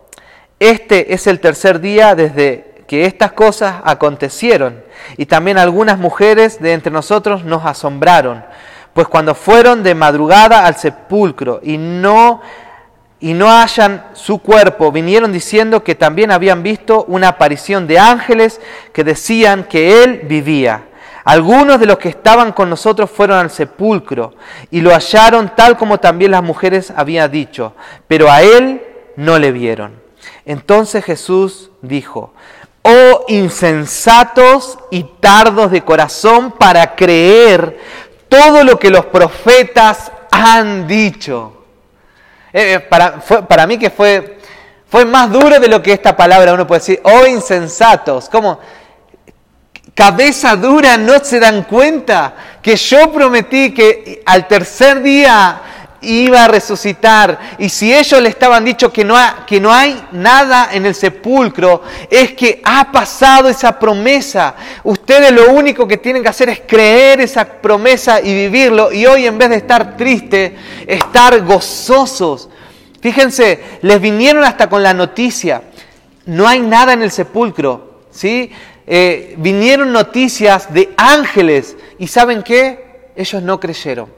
este 0.59 1.15
es 1.15 1.27
el 1.27 1.41
tercer 1.41 1.81
día 1.81 2.15
desde 2.15 2.75
que 2.87 3.07
estas 3.07 3.33
cosas 3.33 3.77
acontecieron. 3.85 4.83
Y 5.17 5.27
también 5.27 5.59
algunas 5.59 5.99
mujeres 5.99 6.61
de 6.61 6.73
entre 6.73 6.93
nosotros 6.93 7.45
nos 7.45 7.65
asombraron, 7.65 8.45
pues 8.93 9.09
cuando 9.09 9.35
fueron 9.35 9.83
de 9.83 9.95
madrugada 9.95 10.67
al 10.67 10.77
sepulcro 10.77 11.61
y 11.63 11.77
no 11.77 12.41
y 13.21 13.33
no 13.33 13.49
hallan 13.49 14.05
su 14.13 14.39
cuerpo, 14.39 14.93
vinieron 14.93 15.33
diciendo 15.33 15.83
que 15.83 15.95
también 15.95 16.31
habían 16.31 16.63
visto 16.63 17.07
una 17.09 17.29
aparición 17.29 17.87
de 17.87 17.99
ángeles 17.99 18.61
que 18.93 19.03
decían 19.03 19.65
que 19.65 20.05
él 20.05 20.23
vivía. 20.25 20.85
Algunos 21.25 21.81
de 21.81 21.87
los 21.87 21.99
que 21.99 22.11
estaban 22.11 22.53
con 22.53 22.69
nosotros 22.69 23.11
fueron 23.11 23.39
al 23.39 23.51
sepulcro 23.51 24.35
y 24.71 24.83
lo 24.83 24.91
hallaron 24.91 25.55
tal 25.57 25.77
como 25.79 25.99
también 25.99 26.31
las 26.31 26.43
mujeres 26.43 26.93
habían 26.95 27.31
dicho, 27.31 27.75
pero 28.07 28.31
a 28.31 28.43
él 28.43 28.83
no 29.17 29.39
le 29.39 29.51
vieron. 29.51 30.03
Entonces 30.45 31.03
Jesús 31.03 31.71
dijo, 31.81 32.35
oh 32.83 33.25
insensatos 33.29 34.79
y 34.91 35.05
tardos 35.21 35.71
de 35.71 35.83
corazón 35.83 36.53
para 36.53 36.95
creer 36.95 37.79
todo 38.29 38.63
lo 38.63 38.79
que 38.79 38.91
los 38.91 39.07
profetas 39.07 40.13
han 40.31 40.87
dicho. 40.87 41.65
Eh, 42.53 42.75
eh, 42.75 42.81
para, 42.81 43.67
mí 43.67 43.79
que 43.79 43.91
fue, 43.91 44.39
fue 44.89 45.05
más 45.07 45.33
duro 45.33 45.59
de 45.59 45.69
lo 45.69 45.83
que 45.83 45.93
esta 45.93 46.17
palabra 46.17 46.53
uno 46.53 46.67
puede 46.67 46.81
decir, 46.81 47.01
oh 47.05 47.27
insensatos, 47.27 48.29
como 48.29 48.61
cabeza 49.95 50.57
dura 50.57 50.97
no 50.97 51.19
se 51.25 51.39
dan 51.39 51.65
cuenta 51.65 52.35
que 52.63 52.77
yo 52.77 53.13
prometí 53.13 53.73
que 53.73 54.23
al 54.27 54.49
tercer 54.49 55.03
día 55.03 55.61
iba 56.05 56.45
a 56.45 56.49
resucitar. 56.49 57.39
Y 57.59 57.69
si 57.69 57.93
ellos 57.93 58.21
le 58.21 58.29
estaban 58.29 58.65
dicho 58.65 58.93
que 58.93 59.05
no, 59.05 59.17
que 59.47 59.61
no 59.61 59.73
hay 59.73 60.03
nada 60.13 60.71
en 60.73 60.87
el 60.87 60.95
sepulcro, 60.95 61.83
es 62.11 62.33
que 62.33 62.61
ha 62.65 62.91
pasado 62.93 63.49
esa 63.49 63.79
promesa. 63.79 64.55
Ustedes 64.83 65.33
lo 65.33 65.51
único 65.53 65.87
que 65.89 65.97
tienen 65.97 66.23
que 66.23 66.29
hacer 66.29 66.49
es 66.49 66.63
creer 66.67 67.21
esa 67.21 67.45
promesa 67.45 68.21
y 68.21 68.35
vivirlo. 68.35 68.93
Y 68.93 69.07
hoy 69.07 69.27
en 69.27 69.39
vez 69.39 69.51
de 69.51 69.57
estar 69.57 69.97
tristes, 69.97 70.53
estar 70.87 71.41
gozosos. 71.43 72.49
Fíjense, 73.01 73.79
les 73.83 74.01
vinieron 74.01 74.45
hasta 74.45 74.69
con 74.69 74.83
la 74.83 74.95
noticia, 74.95 75.63
no 76.27 76.49
hay 76.49 76.61
nada 76.61 76.95
en 76.95 77.03
el 77.03 77.11
sepulcro. 77.11 77.95
¿sí? 78.11 78.51
Eh, 78.87 79.35
vinieron 79.39 79.93
noticias 79.93 80.73
de 80.73 80.93
ángeles 80.97 81.77
y 81.99 82.07
¿saben 82.07 82.43
qué? 82.43 83.11
Ellos 83.17 83.43
no 83.43 83.59
creyeron. 83.59 84.13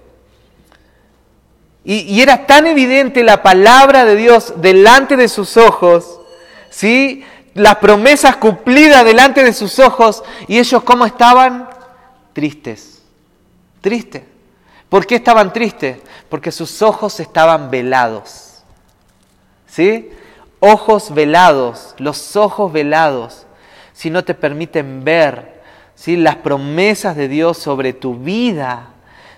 Y, 1.84 2.20
era 2.20 2.46
tan 2.46 2.66
evidente 2.66 3.22
la 3.22 3.44
palabra 3.44 4.04
de 4.04 4.16
Dios 4.16 4.54
delante 4.56 5.16
de 5.16 5.28
sus 5.28 5.56
ojos, 5.56 6.20
¿sí? 6.68 7.24
las 7.54 7.76
promesas 7.76 8.38
cumplidas 8.38 9.04
delante 9.04 9.44
de 9.44 9.52
sus 9.52 9.78
ojos, 9.78 10.24
y 10.48 10.58
ellos 10.58 10.82
cómo 10.82 11.06
estaban? 11.06 11.70
Tristes, 12.32 13.02
tristes. 13.80 14.24
¿Por 14.88 15.06
qué 15.06 15.14
estaban 15.14 15.52
tristes? 15.52 15.98
Porque 16.28 16.50
sus 16.50 16.82
ojos 16.82 17.20
estaban 17.20 17.70
velados. 17.70 18.62
¿Sí? 19.68 20.10
Ojos 20.58 21.14
velados, 21.14 21.94
los 21.98 22.34
ojos 22.34 22.72
velados 22.72 23.45
si 23.96 24.10
no 24.10 24.24
te 24.24 24.34
permiten 24.34 25.04
ver 25.04 25.56
si 25.94 26.16
las 26.16 26.36
promesas 26.36 27.16
de 27.16 27.28
Dios 27.28 27.56
sobre 27.56 27.94
tu 27.94 28.16
vida, 28.16 28.90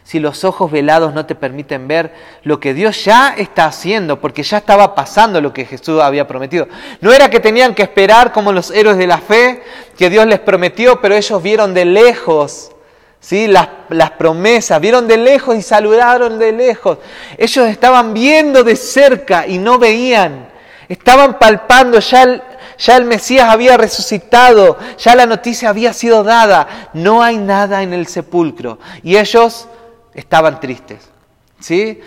si 0.03 0.19
los 0.19 0.43
ojos 0.43 0.73
velados 0.73 1.15
no 1.15 1.27
te 1.27 1.37
permiten 1.37 1.87
ver 1.87 2.13
lo 2.43 2.59
que 2.59 2.75
Dios 2.75 3.05
ya 3.05 3.37
está 3.39 3.67
haciendo, 3.67 4.21
porque 4.21 4.43
ya 4.43 4.59
estaba 4.59 4.97
pasando 4.97 5.41
lo 5.41 5.53
que 5.53 5.65
Jesús 5.65 6.03
había 6.03 6.27
prometido. 6.27 6.67
No 7.01 7.13
era 7.13 7.31
que 7.31 7.39
tenían 7.39 7.73
que 7.73 7.85
esperar 7.85 8.33
como 8.33 8.53
los 8.53 8.73
héroes 8.73 8.99
de 8.99 9.07
la 9.07 9.19
fe, 9.19 9.63
que 9.97 10.11
Dios 10.11 10.27
les 10.27 10.41
prometió, 10.41 11.01
pero 11.01 11.15
ellos 11.15 11.41
vieron 11.41 11.73
de 11.73 11.85
lejos 11.85 12.73
¿sí? 13.21 13.47
las, 13.47 13.69
las 13.91 14.11
promesas, 14.11 14.81
vieron 14.81 15.07
de 15.07 15.19
lejos 15.19 15.55
y 15.57 15.63
saludaron 15.63 16.37
de 16.37 16.51
lejos. 16.51 16.99
Ellos 17.37 17.69
estaban 17.69 18.13
viendo 18.13 18.65
de 18.65 18.75
cerca 18.75 19.47
y 19.47 19.59
no 19.59 19.79
veían, 19.79 20.49
estaban 20.89 21.39
palpando 21.39 22.01
ya 22.01 22.25
el, 22.25 22.43
ya 22.79 22.97
el 22.97 23.05
Mesías 23.05 23.49
había 23.49 23.77
resucitado, 23.77 24.79
ya 24.99 25.17
la 25.17 25.27
noticia 25.27 25.69
había 25.69 25.93
sido 25.93 26.23
dada, 26.23 26.91
no 26.95 27.23
hay 27.23 27.37
nada 27.37 27.83
en 27.83 27.93
el 27.93 28.07
sepulcro. 28.07 28.79
Y 29.03 29.17
ellos 29.17 29.69
estaban 30.15 30.61
tristes. 30.61 31.11
¿sí? 31.59 32.01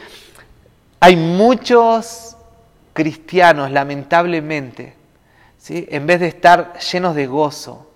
Hay 1.01 1.17
muchos 1.17 2.37
cristianos, 2.93 3.69
lamentablemente, 3.71 4.95
¿sí? 5.57 5.85
en 5.89 6.07
vez 6.07 6.21
de 6.21 6.27
estar 6.27 6.79
llenos 6.79 7.15
de 7.15 7.27
gozo, 7.27 7.91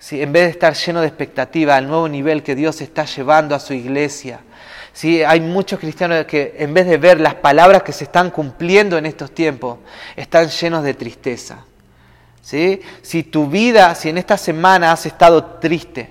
¿sí? 0.00 0.20
en 0.20 0.32
vez 0.32 0.44
de 0.44 0.50
estar 0.50 0.74
llenos 0.74 1.02
de 1.02 1.08
expectativa 1.08 1.76
al 1.76 1.86
nuevo 1.86 2.08
nivel 2.08 2.42
que 2.42 2.56
Dios 2.56 2.80
está 2.80 3.04
llevando 3.04 3.54
a 3.54 3.60
su 3.60 3.74
iglesia, 3.74 4.40
¿sí? 4.92 5.22
hay 5.22 5.40
muchos 5.40 5.78
cristianos 5.78 6.24
que 6.26 6.56
en 6.58 6.74
vez 6.74 6.86
de 6.86 6.98
ver 6.98 7.20
las 7.20 7.36
palabras 7.36 7.84
que 7.84 7.92
se 7.92 8.04
están 8.04 8.30
cumpliendo 8.30 8.98
en 8.98 9.06
estos 9.06 9.32
tiempos, 9.32 9.78
están 10.16 10.48
llenos 10.48 10.82
de 10.82 10.94
tristeza. 10.94 11.64
Si 12.42 13.22
tu 13.24 13.46
vida, 13.46 13.94
si 13.94 14.08
en 14.08 14.18
esta 14.18 14.38
semana 14.38 14.92
has 14.92 15.04
estado 15.06 15.44
triste, 15.44 16.10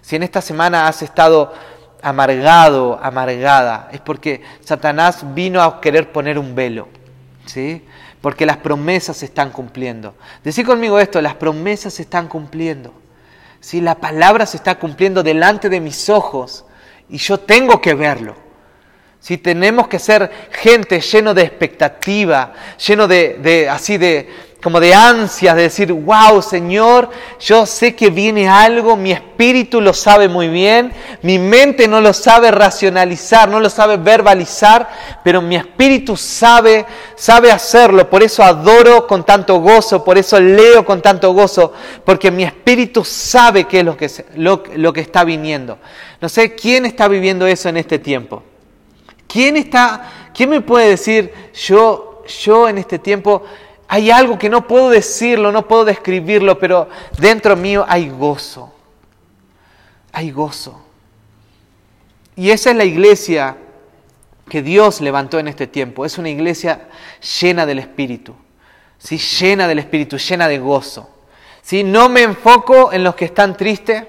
si 0.00 0.14
en 0.14 0.22
esta 0.22 0.40
semana 0.40 0.86
has 0.86 1.02
estado 1.02 1.52
amargado, 2.00 2.98
amargada, 3.02 3.88
es 3.90 4.00
porque 4.00 4.42
Satanás 4.64 5.24
vino 5.34 5.60
a 5.60 5.80
querer 5.80 6.12
poner 6.12 6.38
un 6.38 6.54
velo, 6.54 6.86
¿sí? 7.46 7.84
Porque 8.20 8.46
las 8.46 8.58
promesas 8.58 9.16
se 9.16 9.24
están 9.24 9.50
cumpliendo. 9.50 10.14
Decí 10.44 10.62
conmigo 10.62 11.00
esto, 11.00 11.20
las 11.20 11.34
promesas 11.34 11.94
se 11.94 12.02
están 12.02 12.28
cumpliendo. 12.28 12.94
¿sí? 13.60 13.80
La 13.80 13.96
palabra 13.96 14.46
se 14.46 14.56
está 14.56 14.76
cumpliendo 14.78 15.22
delante 15.24 15.68
de 15.68 15.80
mis 15.80 16.08
ojos 16.08 16.64
y 17.08 17.18
yo 17.18 17.38
tengo 17.40 17.80
que 17.80 17.94
verlo. 17.94 18.36
Si 19.18 19.38
tenemos 19.38 19.88
que 19.88 19.98
ser 19.98 20.30
gente 20.52 21.00
lleno 21.00 21.34
de 21.34 21.42
expectativa, 21.42 22.52
lleno 22.86 23.08
de 23.08 23.68
así 23.68 23.98
de, 23.98 24.28
como 24.62 24.80
de 24.80 24.94
ansias, 24.94 25.54
de 25.54 25.62
decir, 25.62 25.92
wow, 25.92 26.40
Señor, 26.40 27.10
yo 27.38 27.66
sé 27.66 27.94
que 27.94 28.10
viene 28.10 28.48
algo, 28.48 28.96
mi 28.96 29.12
espíritu 29.12 29.80
lo 29.80 29.92
sabe 29.92 30.28
muy 30.28 30.48
bien, 30.48 30.92
mi 31.22 31.38
mente 31.38 31.86
no 31.86 32.00
lo 32.00 32.12
sabe 32.12 32.50
racionalizar, 32.50 33.48
no 33.48 33.60
lo 33.60 33.68
sabe 33.68 33.96
verbalizar, 33.98 34.88
pero 35.22 35.42
mi 35.42 35.56
espíritu 35.56 36.16
sabe, 36.16 36.86
sabe 37.14 37.52
hacerlo, 37.52 38.08
por 38.08 38.22
eso 38.22 38.42
adoro 38.42 39.06
con 39.06 39.24
tanto 39.24 39.60
gozo, 39.60 40.02
por 40.02 40.16
eso 40.16 40.40
leo 40.40 40.84
con 40.84 41.02
tanto 41.02 41.32
gozo, 41.32 41.72
porque 42.04 42.30
mi 42.30 42.42
espíritu 42.42 43.04
sabe 43.04 43.64
qué 43.64 43.80
es 43.80 43.84
lo 43.84 43.96
que, 43.96 44.10
lo, 44.36 44.62
lo 44.74 44.92
que 44.92 45.02
está 45.02 45.22
viniendo. 45.22 45.78
No 46.20 46.28
sé 46.30 46.54
quién 46.54 46.86
está 46.86 47.08
viviendo 47.08 47.46
eso 47.46 47.68
en 47.68 47.76
este 47.76 47.98
tiempo. 47.98 48.42
¿Quién 49.28 49.56
está, 49.56 50.30
quién 50.34 50.48
me 50.50 50.62
puede 50.62 50.88
decir, 50.88 51.32
yo, 51.54 52.24
yo 52.42 52.68
en 52.68 52.78
este 52.78 52.98
tiempo 52.98 53.42
hay 53.88 54.10
algo 54.10 54.38
que 54.38 54.48
no 54.48 54.66
puedo 54.66 54.90
decirlo, 54.90 55.52
no 55.52 55.68
puedo 55.68 55.84
describirlo, 55.84 56.58
pero 56.58 56.88
dentro 57.18 57.56
mío 57.56 57.84
hay 57.88 58.08
gozo. 58.08 58.72
Hay 60.12 60.30
gozo. 60.30 60.82
Y 62.34 62.50
esa 62.50 62.70
es 62.70 62.76
la 62.76 62.84
iglesia 62.84 63.56
que 64.48 64.62
Dios 64.62 65.00
levantó 65.00 65.38
en 65.38 65.48
este 65.48 65.66
tiempo. 65.66 66.04
Es 66.04 66.18
una 66.18 66.28
iglesia 66.28 66.88
llena 67.40 67.64
del 67.64 67.78
Espíritu. 67.78 68.34
¿sí? 68.98 69.18
Llena 69.18 69.68
del 69.68 69.78
Espíritu, 69.78 70.18
llena 70.18 70.48
de 70.48 70.58
gozo. 70.58 71.08
¿sí? 71.62 71.84
No 71.84 72.08
me 72.08 72.22
enfoco 72.22 72.92
en 72.92 73.04
los 73.04 73.14
que 73.14 73.26
están 73.26 73.56
tristes. 73.56 74.04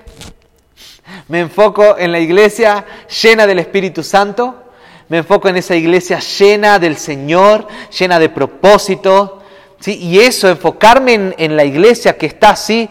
Me 1.28 1.40
enfoco 1.40 1.98
en 1.98 2.12
la 2.12 2.20
iglesia 2.20 2.86
llena 3.22 3.48
del 3.48 3.60
Espíritu 3.60 4.04
Santo. 4.04 4.64
Me 5.10 5.20
enfoco 5.20 5.48
en 5.48 5.58
esa 5.58 5.76
iglesia 5.76 6.20
llena 6.20 6.80
del 6.80 6.98
Señor, 6.98 7.68
llena 7.98 8.20
de 8.20 8.28
propósito, 8.28 9.42
Y 9.86 10.20
eso, 10.20 10.50
enfocarme 10.50 11.36
en, 11.38 11.56
la 11.56 11.64
iglesia 11.64 12.18
que 12.18 12.26
está 12.26 12.50
así, 12.50 12.90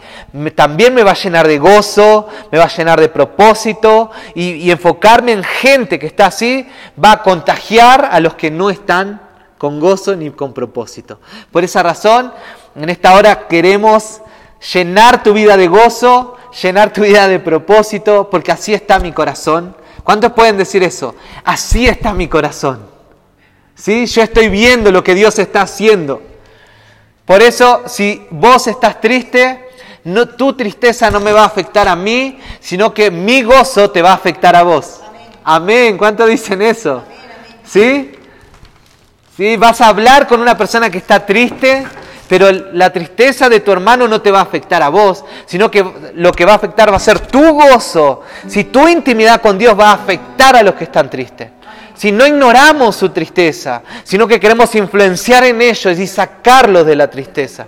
también 0.55 0.93
me 0.93 1.03
va 1.03 1.11
a 1.11 1.15
llenar 1.15 1.47
de 1.47 1.59
gozo, 1.59 2.27
me 2.51 2.57
va 2.57 2.63
a 2.63 2.75
llenar 2.75 2.99
de 2.99 3.09
propósito, 3.09 4.09
y, 4.33 4.53
y 4.53 4.71
enfocarme 4.71 5.33
en 5.33 5.43
gente 5.43 5.99
que 5.99 6.07
está 6.07 6.27
así 6.27 6.67
va 7.03 7.11
a 7.11 7.23
contagiar 7.23 8.09
a 8.11 8.19
los 8.19 8.35
que 8.35 8.49
no 8.49 8.69
están 8.69 9.21
con 9.57 9.79
gozo 9.79 10.15
ni 10.15 10.31
con 10.31 10.53
propósito. 10.53 11.19
Por 11.51 11.63
esa 11.63 11.83
razón, 11.83 12.33
en 12.75 12.89
esta 12.89 13.13
hora 13.13 13.47
queremos 13.47 14.21
llenar 14.73 15.23
tu 15.23 15.33
vida 15.33 15.57
de 15.57 15.67
gozo, 15.67 16.37
llenar 16.61 16.93
tu 16.93 17.01
vida 17.01 17.27
de 17.27 17.39
propósito, 17.39 18.29
porque 18.29 18.51
así 18.51 18.73
está 18.73 18.99
mi 18.99 19.11
corazón. 19.11 19.75
¿Cuántos 20.03 20.31
pueden 20.33 20.57
decir 20.57 20.83
eso? 20.83 21.15
Así 21.43 21.87
está 21.87 22.13
mi 22.13 22.27
corazón. 22.27 22.79
¿Sí? 23.75 24.05
Yo 24.05 24.23
estoy 24.23 24.47
viendo 24.49 24.91
lo 24.91 25.03
que 25.03 25.13
Dios 25.13 25.37
está 25.37 25.61
haciendo. 25.61 26.21
Por 27.27 27.41
eso, 27.41 27.83
si 27.87 28.25
vos 28.31 28.67
estás 28.67 29.01
triste, 29.01 29.67
tu 30.37 30.53
tristeza 30.53 31.11
no 31.11 31.19
me 31.19 31.33
va 31.33 31.41
a 31.41 31.47
afectar 31.47 31.85
a 31.89 31.95
mí, 31.95 32.39
sino 32.61 32.93
que 32.93 33.11
mi 33.11 33.43
gozo 33.43 33.91
te 33.91 34.01
va 34.01 34.11
a 34.11 34.15
afectar 34.15 34.55
a 34.55 34.63
vos. 34.63 35.01
Amén. 35.43 35.97
¿Cuántos 35.97 36.29
dicen 36.29 36.61
eso? 36.61 37.03
¿Sí? 37.65 38.13
¿Sí? 39.35 39.57
Vas 39.57 39.81
a 39.81 39.89
hablar 39.89 40.25
con 40.25 40.39
una 40.39 40.57
persona 40.57 40.89
que 40.89 40.99
está 40.99 41.25
triste, 41.25 41.85
pero 42.29 42.49
la 42.49 42.93
tristeza 42.93 43.49
de 43.49 43.59
tu 43.59 43.73
hermano 43.73 44.07
no 44.07 44.21
te 44.21 44.31
va 44.31 44.39
a 44.39 44.43
afectar 44.43 44.81
a 44.81 44.87
vos, 44.87 45.25
sino 45.45 45.69
que 45.69 45.85
lo 46.15 46.31
que 46.31 46.45
va 46.45 46.53
a 46.53 46.55
afectar 46.55 46.93
va 46.93 46.95
a 46.95 47.01
ser 47.01 47.19
tu 47.19 47.51
gozo. 47.51 48.23
Si 48.47 48.63
tu 48.63 48.87
intimidad 48.87 49.41
con 49.41 49.57
Dios 49.57 49.77
va 49.77 49.89
a 49.89 49.95
afectar 49.95 50.55
a 50.55 50.63
los 50.63 50.75
que 50.75 50.85
están 50.85 51.09
tristes. 51.09 51.49
Si 51.97 52.11
no 52.11 52.27
ignoramos 52.27 52.95
su 52.95 53.09
tristeza, 53.09 53.81
sino 54.03 54.27
que 54.27 54.39
queremos 54.39 54.73
influenciar 54.75 55.43
en 55.45 55.61
ellos 55.61 55.97
y 55.97 56.05
sacarlos 56.05 56.85
de 56.85 56.95
la 56.95 57.09
tristeza. 57.09 57.67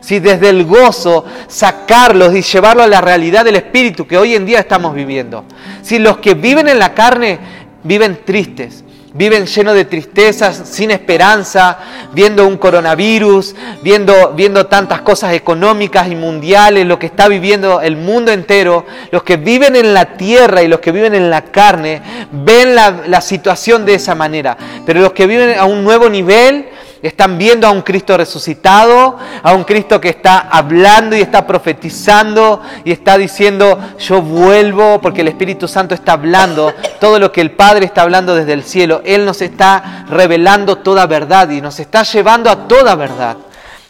Si 0.00 0.18
desde 0.18 0.50
el 0.50 0.64
gozo 0.64 1.24
sacarlos 1.48 2.34
y 2.34 2.42
llevarlos 2.42 2.84
a 2.84 2.88
la 2.88 3.00
realidad 3.00 3.44
del 3.44 3.56
espíritu 3.56 4.06
que 4.06 4.18
hoy 4.18 4.34
en 4.34 4.44
día 4.44 4.60
estamos 4.60 4.94
viviendo. 4.94 5.44
Si 5.82 5.98
los 5.98 6.18
que 6.18 6.34
viven 6.34 6.68
en 6.68 6.78
la 6.78 6.94
carne 6.94 7.38
viven 7.82 8.20
tristes, 8.24 8.84
Viven 9.12 9.46
llenos 9.46 9.74
de 9.74 9.84
tristezas, 9.84 10.62
sin 10.64 10.90
esperanza, 10.92 11.78
viendo 12.12 12.46
un 12.46 12.56
coronavirus, 12.56 13.56
viendo, 13.82 14.32
viendo 14.36 14.66
tantas 14.66 15.00
cosas 15.00 15.34
económicas 15.34 16.08
y 16.08 16.14
mundiales, 16.14 16.86
lo 16.86 16.98
que 16.98 17.06
está 17.06 17.26
viviendo 17.26 17.80
el 17.80 17.96
mundo 17.96 18.30
entero. 18.30 18.86
Los 19.10 19.24
que 19.24 19.36
viven 19.36 19.74
en 19.74 19.94
la 19.94 20.16
tierra 20.16 20.62
y 20.62 20.68
los 20.68 20.80
que 20.80 20.92
viven 20.92 21.14
en 21.14 21.28
la 21.28 21.42
carne 21.42 22.00
ven 22.30 22.74
la, 22.74 23.02
la 23.06 23.20
situación 23.20 23.84
de 23.84 23.94
esa 23.94 24.14
manera. 24.14 24.56
Pero 24.86 25.00
los 25.00 25.12
que 25.12 25.26
viven 25.26 25.58
a 25.58 25.64
un 25.64 25.82
nuevo 25.82 26.08
nivel, 26.08 26.68
están 27.08 27.38
viendo 27.38 27.66
a 27.66 27.70
un 27.70 27.82
Cristo 27.82 28.16
resucitado, 28.16 29.16
a 29.42 29.54
un 29.54 29.64
Cristo 29.64 30.00
que 30.00 30.10
está 30.10 30.48
hablando 30.50 31.16
y 31.16 31.20
está 31.20 31.46
profetizando 31.46 32.62
y 32.84 32.92
está 32.92 33.16
diciendo, 33.16 33.78
yo 33.98 34.20
vuelvo 34.20 35.00
porque 35.00 35.22
el 35.22 35.28
Espíritu 35.28 35.66
Santo 35.66 35.94
está 35.94 36.12
hablando 36.12 36.74
todo 37.00 37.18
lo 37.18 37.32
que 37.32 37.40
el 37.40 37.52
Padre 37.52 37.86
está 37.86 38.02
hablando 38.02 38.34
desde 38.34 38.52
el 38.52 38.64
cielo. 38.64 39.00
Él 39.04 39.24
nos 39.24 39.40
está 39.40 40.04
revelando 40.08 40.78
toda 40.78 41.06
verdad 41.06 41.48
y 41.50 41.60
nos 41.60 41.80
está 41.80 42.02
llevando 42.02 42.50
a 42.50 42.68
toda 42.68 42.94
verdad. 42.94 43.36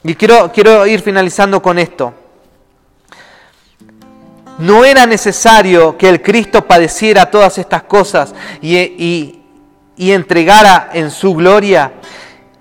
Y 0.02 0.14
quiero, 0.14 0.50
quiero 0.52 0.86
ir 0.86 1.00
finalizando 1.00 1.60
con 1.60 1.78
esto. 1.78 2.14
No 4.58 4.84
era 4.84 5.06
necesario 5.06 5.96
que 5.96 6.08
el 6.08 6.22
Cristo 6.22 6.66
padeciera 6.66 7.30
todas 7.30 7.58
estas 7.58 7.84
cosas 7.84 8.34
y, 8.60 8.76
y, 8.76 9.42
y 9.96 10.12
entregara 10.12 10.90
en 10.92 11.10
su 11.10 11.34
gloria 11.34 11.92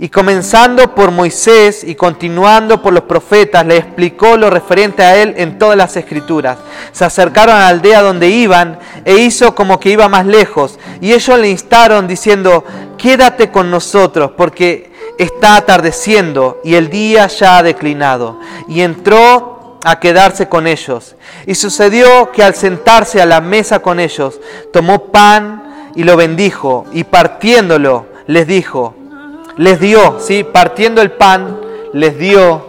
y 0.01 0.07
comenzando 0.07 0.95
por 0.95 1.11
Moisés 1.11 1.83
y 1.83 1.93
continuando 1.93 2.81
por 2.81 2.93
los 2.93 3.03
profetas, 3.03 3.65
le 3.65 3.75
explicó 3.75 4.37
lo 4.37 4.49
referente 4.49 5.03
a 5.03 5.17
él 5.17 5.33
en 5.35 5.59
todas 5.59 5.75
las 5.75 5.97
escrituras. 5.97 6.57
Se 6.93 7.03
acercaron 7.03 7.57
a 7.57 7.59
la 7.59 7.67
aldea 7.67 8.01
donde 8.01 8.29
iban 8.29 8.79
e 9.03 9.17
hizo 9.17 9.53
como 9.53 9.77
que 9.77 9.89
iba 9.89 10.07
más 10.07 10.25
lejos. 10.25 10.79
Y 11.01 11.11
ellos 11.11 11.37
le 11.37 11.49
instaron 11.49 12.07
diciendo, 12.07 12.63
quédate 12.97 13.51
con 13.51 13.69
nosotros 13.69 14.31
porque 14.37 14.89
está 15.17 15.57
atardeciendo 15.57 16.61
y 16.63 16.75
el 16.75 16.89
día 16.89 17.27
ya 17.27 17.57
ha 17.57 17.63
declinado. 17.63 18.39
Y 18.69 18.79
entró 18.79 19.79
a 19.83 19.99
quedarse 19.99 20.47
con 20.47 20.65
ellos. 20.65 21.17
Y 21.45 21.55
sucedió 21.55 22.31
que 22.31 22.41
al 22.41 22.55
sentarse 22.55 23.21
a 23.21 23.25
la 23.25 23.41
mesa 23.41 23.79
con 23.79 23.99
ellos, 23.99 24.39
tomó 24.71 25.11
pan 25.11 25.91
y 25.93 26.03
lo 26.03 26.15
bendijo 26.15 26.85
y 26.93 27.03
partiéndolo 27.03 28.05
les 28.27 28.47
dijo, 28.47 28.95
les 29.59 29.77
dio, 29.77 30.19
¿sí? 30.21 30.45
Partiendo 30.45 31.01
el 31.01 31.11
pan, 31.11 31.59
les 31.91 32.17
dio, 32.17 32.65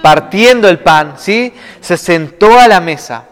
partiendo 0.00 0.68
el 0.68 0.78
pan, 0.78 1.14
¿sí? 1.16 1.52
Se 1.80 1.96
sentó 1.96 2.60
a 2.60 2.68
la 2.68 2.80
mesa. 2.80 3.24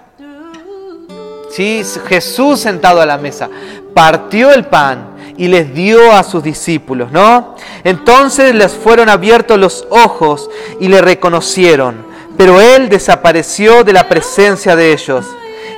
¿Sí? 1.52 1.82
Jesús 2.08 2.58
sentado 2.58 3.00
a 3.00 3.06
la 3.06 3.16
mesa, 3.16 3.48
partió 3.94 4.50
el 4.50 4.66
pan 4.66 5.10
y 5.36 5.46
les 5.46 5.72
dio 5.72 6.12
a 6.12 6.24
sus 6.24 6.42
discípulos, 6.42 7.12
¿no? 7.12 7.54
Entonces 7.84 8.52
les 8.56 8.72
fueron 8.72 9.08
abiertos 9.08 9.56
los 9.56 9.86
ojos 9.88 10.50
y 10.80 10.88
le 10.88 11.00
reconocieron, 11.00 12.04
pero 12.36 12.60
él 12.60 12.88
desapareció 12.88 13.84
de 13.84 13.92
la 13.92 14.08
presencia 14.08 14.74
de 14.74 14.92
ellos. 14.92 15.24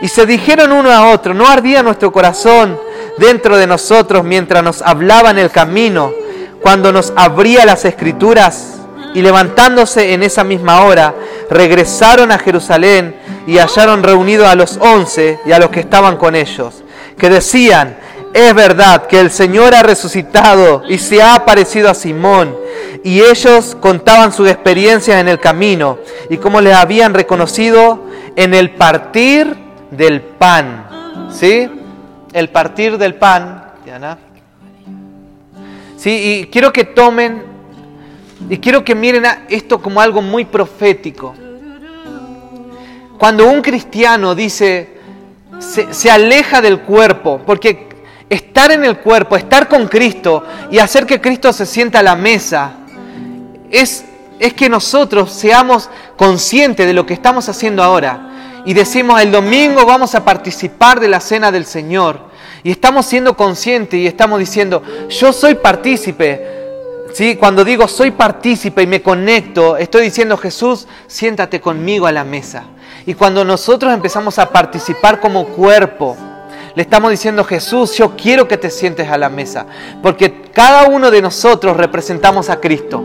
Y 0.00 0.08
se 0.08 0.24
dijeron 0.24 0.72
uno 0.72 0.90
a 0.90 1.10
otro, 1.10 1.34
¿no 1.34 1.46
ardía 1.46 1.82
nuestro 1.82 2.10
corazón 2.10 2.80
dentro 3.18 3.58
de 3.58 3.66
nosotros 3.66 4.24
mientras 4.24 4.64
nos 4.64 4.80
hablaba 4.80 5.30
en 5.30 5.38
el 5.38 5.50
camino? 5.50 6.10
Cuando 6.60 6.92
nos 6.92 7.12
abría 7.16 7.64
las 7.64 7.84
escrituras 7.84 8.80
y 9.14 9.22
levantándose 9.22 10.12
en 10.12 10.22
esa 10.22 10.44
misma 10.44 10.82
hora, 10.84 11.14
regresaron 11.50 12.30
a 12.30 12.38
Jerusalén 12.38 13.16
y 13.46 13.58
hallaron 13.58 14.02
reunidos 14.02 14.46
a 14.46 14.54
los 14.54 14.76
once 14.76 15.40
y 15.44 15.52
a 15.52 15.58
los 15.58 15.70
que 15.70 15.80
estaban 15.80 16.16
con 16.16 16.36
ellos, 16.36 16.82
que 17.18 17.28
decían, 17.28 17.96
es 18.32 18.54
verdad 18.54 19.06
que 19.06 19.18
el 19.18 19.30
Señor 19.30 19.74
ha 19.74 19.82
resucitado 19.82 20.84
y 20.88 20.98
se 20.98 21.20
ha 21.20 21.34
aparecido 21.34 21.90
a 21.90 21.94
Simón. 21.94 22.56
Y 23.02 23.22
ellos 23.22 23.76
contaban 23.80 24.32
sus 24.32 24.48
experiencias 24.48 25.20
en 25.20 25.28
el 25.28 25.40
camino 25.40 25.98
y 26.28 26.36
cómo 26.36 26.60
les 26.60 26.74
habían 26.74 27.14
reconocido 27.14 28.04
en 28.36 28.54
el 28.54 28.70
partir 28.70 29.56
del 29.90 30.20
pan. 30.20 30.86
¿Sí? 31.32 31.68
El 32.32 32.50
partir 32.50 32.98
del 32.98 33.14
pan. 33.14 33.72
¿Sí? 36.00 36.10
Y 36.10 36.46
quiero 36.46 36.72
que 36.72 36.84
tomen 36.84 37.42
y 38.48 38.56
quiero 38.56 38.82
que 38.82 38.94
miren 38.94 39.24
esto 39.50 39.82
como 39.82 40.00
algo 40.00 40.22
muy 40.22 40.46
profético. 40.46 41.34
Cuando 43.18 43.46
un 43.46 43.60
cristiano 43.60 44.34
dice, 44.34 44.96
se, 45.58 46.10
aleja 46.10 46.62
del 46.62 46.80
cuerpo, 46.80 47.42
porque 47.44 47.86
estar 48.30 48.72
en 48.72 48.82
el 48.86 48.96
cuerpo, 49.00 49.36
estar 49.36 49.68
con 49.68 49.88
Cristo 49.88 50.42
y 50.70 50.78
hacer 50.78 51.04
que 51.04 51.20
Cristo 51.20 51.52
se 51.52 51.66
sienta 51.66 51.98
a 51.98 52.02
la 52.02 52.16
mesa, 52.16 52.76
es, 53.70 54.06
es 54.38 54.54
que 54.54 54.70
nosotros 54.70 55.30
seamos 55.30 55.90
conscientes 56.16 56.86
de 56.86 56.94
lo 56.94 57.04
que 57.04 57.12
estamos 57.12 57.46
haciendo 57.50 57.82
ahora. 57.82 58.62
Y 58.64 58.72
decimos, 58.72 59.20
el 59.20 59.30
domingo 59.30 59.84
vamos 59.84 60.14
a 60.14 60.24
participar 60.24 60.98
de 60.98 61.08
la 61.08 61.20
cena 61.20 61.52
del 61.52 61.66
Señor. 61.66 62.29
Y 62.62 62.70
estamos 62.70 63.06
siendo 63.06 63.36
conscientes 63.36 63.98
y 63.98 64.06
estamos 64.06 64.38
diciendo, 64.38 64.82
yo 65.08 65.32
soy 65.32 65.54
partícipe. 65.54 66.58
¿Sí? 67.12 67.34
Cuando 67.34 67.64
digo 67.64 67.88
soy 67.88 68.12
partícipe 68.12 68.82
y 68.82 68.86
me 68.86 69.02
conecto, 69.02 69.76
estoy 69.76 70.02
diciendo 70.02 70.36
Jesús, 70.36 70.86
siéntate 71.08 71.60
conmigo 71.60 72.06
a 72.06 72.12
la 72.12 72.22
mesa. 72.22 72.64
Y 73.04 73.14
cuando 73.14 73.44
nosotros 73.44 73.92
empezamos 73.92 74.38
a 74.38 74.50
participar 74.50 75.18
como 75.18 75.46
cuerpo, 75.46 76.16
le 76.74 76.82
estamos 76.82 77.10
diciendo 77.10 77.42
Jesús, 77.42 77.96
yo 77.96 78.14
quiero 78.16 78.46
que 78.46 78.56
te 78.56 78.70
sientes 78.70 79.08
a 79.08 79.18
la 79.18 79.28
mesa, 79.28 79.66
porque 80.02 80.42
cada 80.52 80.86
uno 80.86 81.10
de 81.10 81.20
nosotros 81.20 81.76
representamos 81.76 82.48
a 82.48 82.60
Cristo. 82.60 83.02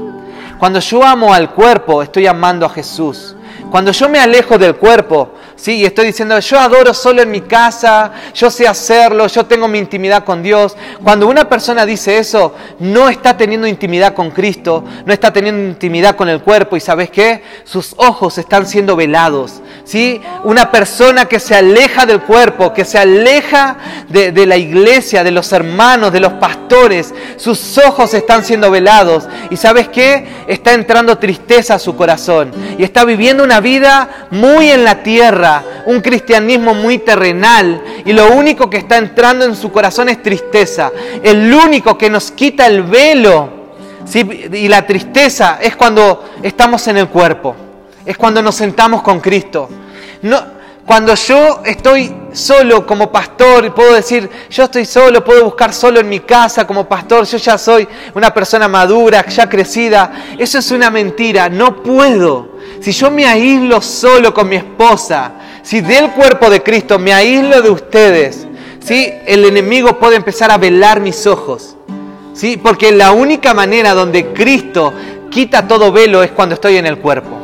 Cuando 0.60 0.80
yo 0.80 1.04
amo 1.04 1.34
al 1.34 1.52
cuerpo, 1.52 2.04
estoy 2.04 2.28
amando 2.28 2.66
a 2.66 2.70
Jesús. 2.70 3.36
Cuando 3.76 3.92
yo 3.92 4.08
me 4.08 4.20
alejo 4.20 4.58
del 4.58 4.78
cuerpo, 4.78 5.34
¿sí? 5.58 5.74
Y 5.74 5.86
estoy 5.86 6.06
diciendo, 6.06 6.40
yo 6.40 6.58
adoro 6.58 6.94
solo 6.94 7.22
en 7.22 7.30
mi 7.30 7.42
casa, 7.42 8.10
yo 8.34 8.50
sé 8.50 8.66
hacerlo, 8.66 9.28
yo 9.28 9.46
tengo 9.46 9.68
mi 9.68 9.80
intimidad 9.80 10.24
con 10.24 10.42
Dios. 10.42 10.78
Cuando 11.04 11.28
una 11.28 11.50
persona 11.50 11.86
dice 11.86 12.18
eso, 12.18 12.54
no 12.80 13.10
está 13.10 13.36
teniendo 13.36 13.68
intimidad 13.68 14.14
con 14.14 14.32
Cristo, 14.32 14.86
no 15.06 15.12
está 15.12 15.34
teniendo 15.34 15.62
intimidad 15.62 16.16
con 16.16 16.30
el 16.30 16.40
cuerpo 16.40 16.78
y 16.78 16.80
¿sabes 16.80 17.10
qué? 17.10 17.44
Sus 17.66 17.94
ojos 17.98 18.38
están 18.38 18.66
siendo 18.66 18.96
velados, 18.96 19.62
¿sí? 19.84 20.22
Una 20.46 20.72
persona 20.72 21.26
que 21.26 21.42
se 21.42 21.54
aleja 21.54 22.06
del 22.06 22.22
cuerpo, 22.22 22.72
que 22.72 22.86
se 22.86 22.98
aleja 22.98 23.76
de, 24.08 24.46
la 24.46 24.56
iglesia, 24.56 25.22
de 25.22 25.32
los 25.32 25.52
hermanos, 25.52 26.14
de 26.14 26.22
los 26.22 26.32
pastores, 26.34 27.14
sus 27.36 27.78
ojos 27.80 28.14
están 28.14 28.46
siendo 28.46 28.72
velados 28.72 29.28
y 29.50 29.58
¿sabes 29.58 29.90
qué? 29.90 30.26
Está 30.48 30.72
entrando 30.72 31.18
tristeza 31.18 31.76
a 31.76 31.80
su 31.80 31.98
corazón 31.98 32.54
y 32.78 32.84
está 32.84 33.04
viviendo 33.04 33.44
una 33.44 33.60
vida 33.66 34.28
muy 34.30 34.70
en 34.70 34.84
la 34.84 35.02
tierra 35.02 35.64
un 35.88 36.00
cristianismo 36.00 36.76
muy 36.76 37.00
terrenal 37.00 37.82
y 38.06 38.14
lo 38.14 38.32
único 38.32 38.70
que 38.70 38.78
está 38.78 38.98
entrando 38.98 39.44
en 39.44 39.56
su 39.56 39.72
corazón 39.72 40.08
es 40.10 40.22
tristeza. 40.22 40.92
El 41.24 41.52
único 41.52 41.98
que 41.98 42.10
nos 42.10 42.32
quita 42.32 42.68
el 42.68 42.84
velo. 42.84 43.66
Y 44.14 44.68
la 44.68 44.86
tristeza 44.86 45.58
es 45.60 45.76
cuando 45.76 46.36
estamos 46.44 46.88
en 46.88 46.98
el 46.98 47.08
cuerpo, 47.08 47.56
es 48.06 48.16
cuando 48.16 48.40
nos 48.40 48.54
sentamos 48.54 49.02
con 49.02 49.20
Cristo. 49.20 49.68
No, 50.22 50.44
cuando 50.86 51.16
yo 51.16 51.62
estoy 51.66 52.16
solo 52.32 52.86
como 52.86 53.12
pastor 53.12 53.66
y 53.66 53.72
puedo 53.72 53.96
decir, 53.96 54.30
yo 54.52 54.66
estoy 54.66 54.86
solo, 54.86 55.24
puedo 55.24 55.44
buscar 55.44 55.74
solo 55.74 56.00
en 56.00 56.08
mi 56.08 56.20
casa 56.20 56.68
como 56.68 56.88
pastor, 56.88 57.26
yo 57.26 57.38
ya 57.38 57.58
soy 57.58 57.88
una 58.14 58.32
persona 58.32 58.68
madura, 58.68 59.26
ya 59.26 59.50
crecida, 59.50 60.12
eso 60.38 60.60
es 60.60 60.70
una 60.70 60.92
mentira, 60.92 61.50
no 61.50 61.82
puedo. 61.82 62.55
Si 62.86 62.92
yo 62.92 63.10
me 63.10 63.26
aíslo 63.26 63.82
solo 63.82 64.32
con 64.32 64.48
mi 64.48 64.58
esposa, 64.58 65.32
si 65.64 65.82
del 65.82 66.12
cuerpo 66.12 66.52
de 66.52 66.62
Cristo 66.62 67.00
me 67.00 67.16
aíslo 67.16 67.64
de 67.64 67.72
ustedes, 67.72 68.46
¿sí? 68.80 69.12
el 69.26 69.44
enemigo 69.44 69.98
puede 69.98 70.18
empezar 70.18 70.52
a 70.52 70.60
velar 70.60 71.00
mis 71.00 71.26
ojos. 71.26 71.76
¿sí? 72.36 72.58
Porque 72.58 72.92
la 72.92 73.12
única 73.12 73.56
manera 73.56 73.96
donde 73.96 74.28
Cristo 74.34 74.94
quita 75.32 75.68
todo 75.68 75.92
velo 75.92 76.22
es 76.22 76.30
cuando 76.30 76.54
estoy 76.54 76.78
en 76.78 76.86
el 76.86 77.00
cuerpo. 77.00 77.36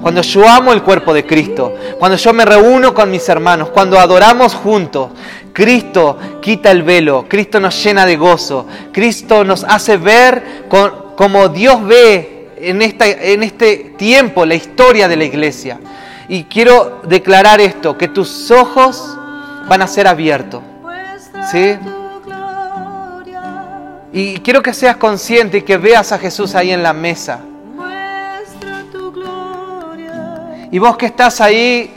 Cuando 0.00 0.22
yo 0.22 0.48
amo 0.48 0.72
el 0.72 0.84
cuerpo 0.84 1.12
de 1.12 1.26
Cristo, 1.26 1.74
cuando 1.98 2.16
yo 2.16 2.32
me 2.32 2.44
reúno 2.44 2.94
con 2.94 3.10
mis 3.10 3.28
hermanos, 3.28 3.70
cuando 3.70 3.98
adoramos 3.98 4.54
juntos, 4.54 5.10
Cristo 5.52 6.18
quita 6.40 6.70
el 6.70 6.84
velo, 6.84 7.26
Cristo 7.28 7.58
nos 7.58 7.82
llena 7.82 8.06
de 8.06 8.16
gozo, 8.16 8.68
Cristo 8.92 9.42
nos 9.42 9.64
hace 9.64 9.96
ver 9.96 10.68
como 11.16 11.48
Dios 11.48 11.84
ve 11.84 12.33
en, 12.64 12.82
esta, 12.82 13.06
en 13.06 13.42
este 13.42 13.94
tiempo 13.96 14.44
la 14.44 14.54
historia 14.54 15.08
de 15.08 15.16
la 15.16 15.24
iglesia. 15.24 15.78
Y 16.28 16.44
quiero 16.44 17.02
declarar 17.04 17.60
esto, 17.60 17.98
que 17.98 18.08
tus 18.08 18.50
ojos 18.50 19.16
van 19.68 19.82
a 19.82 19.86
ser 19.86 20.06
abiertos. 20.06 20.62
¿Sí? 21.50 21.76
Y 24.12 24.38
quiero 24.38 24.62
que 24.62 24.72
seas 24.72 24.96
consciente 24.96 25.58
y 25.58 25.62
que 25.62 25.76
veas 25.76 26.12
a 26.12 26.18
Jesús 26.18 26.54
ahí 26.54 26.70
en 26.70 26.82
la 26.82 26.92
mesa. 26.92 27.40
Y 30.70 30.78
vos 30.78 30.96
que 30.96 31.06
estás 31.06 31.40
ahí 31.40 31.90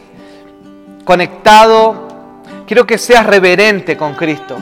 conectado, 1.04 2.08
quiero 2.68 2.86
que 2.86 2.98
seas 2.98 3.26
reverente 3.26 3.96
con 3.96 4.14
Cristo. 4.14 4.58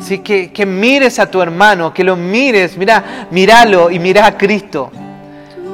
¿Sí? 0.00 0.18
Que, 0.18 0.52
que 0.52 0.66
mires 0.66 1.18
a 1.18 1.30
tu 1.30 1.40
hermano, 1.40 1.94
que 1.94 2.04
lo 2.04 2.16
mires, 2.16 2.76
mira, 2.76 3.26
míralo 3.30 3.90
y 3.90 3.98
mira 3.98 4.26
a 4.26 4.36
Cristo. 4.36 4.90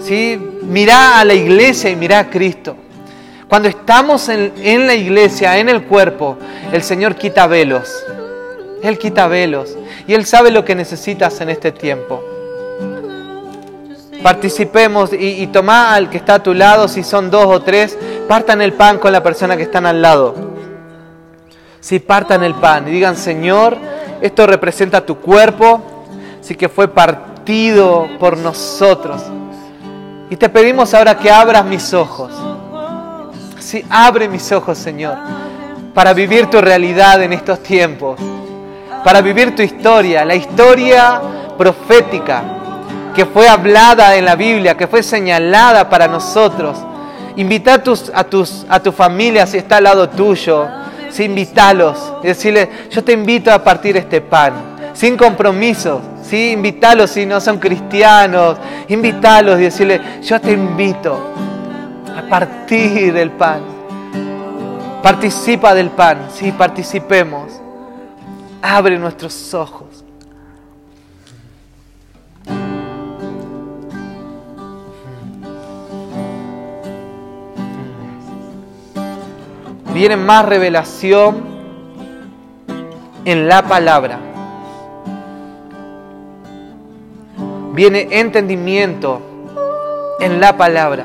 ¿Sí? 0.03 0.39
Mira 0.63 1.19
a 1.19 1.25
la 1.25 1.35
iglesia 1.35 1.91
y 1.91 1.97
mira 1.97 2.19
a 2.21 2.31
Cristo. 2.31 2.77
Cuando 3.49 3.69
estamos 3.69 4.29
en, 4.29 4.53
en, 4.63 4.87
la 4.87 4.95
iglesia, 4.95 5.59
en 5.59 5.69
el 5.69 5.83
cuerpo, 5.83 6.39
el 6.73 6.83
Señor 6.83 7.17
quita 7.17 7.47
velos. 7.49 8.05
Él 8.83 8.97
quita 8.99 9.27
velos. 9.27 9.77
Y 10.07 10.15
Él 10.15 10.25
sabe 10.25 10.51
lo 10.51 10.65
que 10.65 10.75
necesitas 10.75 11.41
en 11.41 11.51
este 11.51 11.73
tiempo. 11.73 12.23
Participemos 14.23 15.13
y, 15.13 15.43
y 15.43 15.47
tomá 15.49 15.95
al 15.95 16.11
que 16.11 16.19
está 16.19 16.35
a 16.35 16.43
tu 16.43 16.55
lado, 16.55 16.89
si 16.89 17.03
son 17.03 17.31
dos 17.31 17.47
o 17.47 17.63
tres, 17.63 17.99
partan 18.29 18.61
el 18.61 18.75
pan 18.75 18.99
con 18.99 19.13
la 19.13 19.23
persona 19.23 19.57
que 19.57 19.65
están 19.65 19.87
al 19.87 20.01
lado. 20.01 20.35
Si 21.81 21.99
partan 21.99 22.45
el 22.45 22.55
pan 22.55 22.87
y 22.87 22.91
digan, 22.93 23.17
Señor, 23.17 23.79
esto 24.21 24.47
representa 24.47 25.05
tu 25.05 25.17
cuerpo, 25.17 25.81
sí 26.41 26.55
que 26.55 26.69
fue 26.69 26.89
partido 26.89 28.09
por 28.19 28.37
nosotros. 28.37 29.23
Y 30.29 30.37
te 30.37 30.49
pedimos 30.49 30.95
ahora 30.95 31.19
que 31.19 31.31
abras 31.31 31.65
mis 31.65 31.93
ojos. 31.93 32.33
Sí, 33.59 33.85
abre 33.91 34.29
mis 34.29 34.51
ojos, 34.53 34.79
Señor, 34.79 35.17
para 35.93 36.13
vivir 36.13 36.47
tu 36.47 36.61
realidad 36.61 37.23
en 37.23 37.33
estos 37.33 37.63
tiempos, 37.63 38.19
para 39.05 39.21
vivir 39.21 39.55
tu 39.55 39.63
historia, 39.63 40.25
la 40.25 40.35
historia 40.35 41.21
profética 41.59 42.43
que 43.15 43.27
fue 43.27 43.49
hablada 43.49 44.17
en 44.17 44.25
la 44.25 44.37
Biblia, 44.37 44.77
que 44.77 44.87
fue 44.87 45.03
señalada 45.03 45.89
para 45.89 46.07
nosotros. 46.09 46.79
Invita 47.37 47.75
a, 47.75 47.83
tus, 47.83 48.11
a, 48.15 48.25
tus, 48.25 48.65
a 48.69 48.81
tu 48.81 48.93
familia 48.93 49.47
si 49.47 49.59
está 49.59 49.77
al 49.77 49.85
lado 49.85 50.09
tuyo, 50.09 50.67
sí, 51.11 51.25
invítalos 51.25 52.15
y 52.23 52.29
decirle, 52.29 52.69
yo 52.91 53.03
te 53.05 53.13
invito 53.13 53.53
a 53.53 53.63
partir 53.63 53.97
este 53.97 54.21
pan, 54.21 54.53
sin 54.93 55.17
compromiso, 55.17 56.01
¿sí? 56.23 56.53
invítalos 56.53 57.11
si 57.11 57.27
no 57.27 57.41
son 57.41 57.59
cristianos, 57.59 58.59
invítalos 58.89 59.59
y 59.59 59.65
decirle, 59.65 60.01
yo 60.23 60.41
te 60.41 60.53
invito 60.53 61.19
a 62.17 62.29
partir 62.29 63.13
del 63.13 63.31
pan. 63.31 63.61
Participa 65.03 65.75
del 65.75 65.91
pan, 65.91 66.29
sí, 66.35 66.53
participemos. 66.53 67.61
Abre 68.61 68.99
nuestros 68.99 69.55
ojos. 69.55 69.90
Viene 80.01 80.17
más 80.17 80.47
revelación 80.47 81.45
en 83.23 83.47
la 83.47 83.61
palabra. 83.61 84.19
Viene 87.75 88.09
entendimiento 88.11 89.21
en 90.19 90.41
la 90.41 90.57
palabra. 90.57 91.05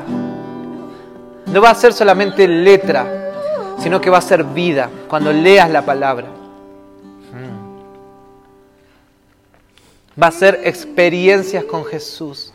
No 1.48 1.62
va 1.62 1.72
a 1.72 1.76
ser 1.76 1.92
solamente 1.92 2.48
letra, 2.48 3.34
sino 3.80 4.00
que 4.00 4.10
va 4.10 4.20
a 4.20 4.22
ser 4.22 4.46
vida 4.46 4.90
cuando 5.10 5.34
leas 5.34 5.70
la 5.70 5.82
palabra. 5.82 6.28
Va 10.24 10.28
a 10.28 10.32
ser 10.32 10.62
experiencias 10.64 11.66
con 11.66 11.84
Jesús. 11.84 12.54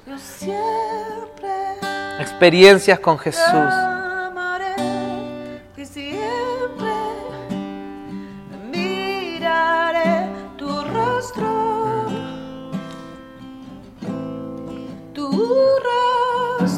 Experiencias 2.18 2.98
con 2.98 3.18
Jesús. 3.18 3.89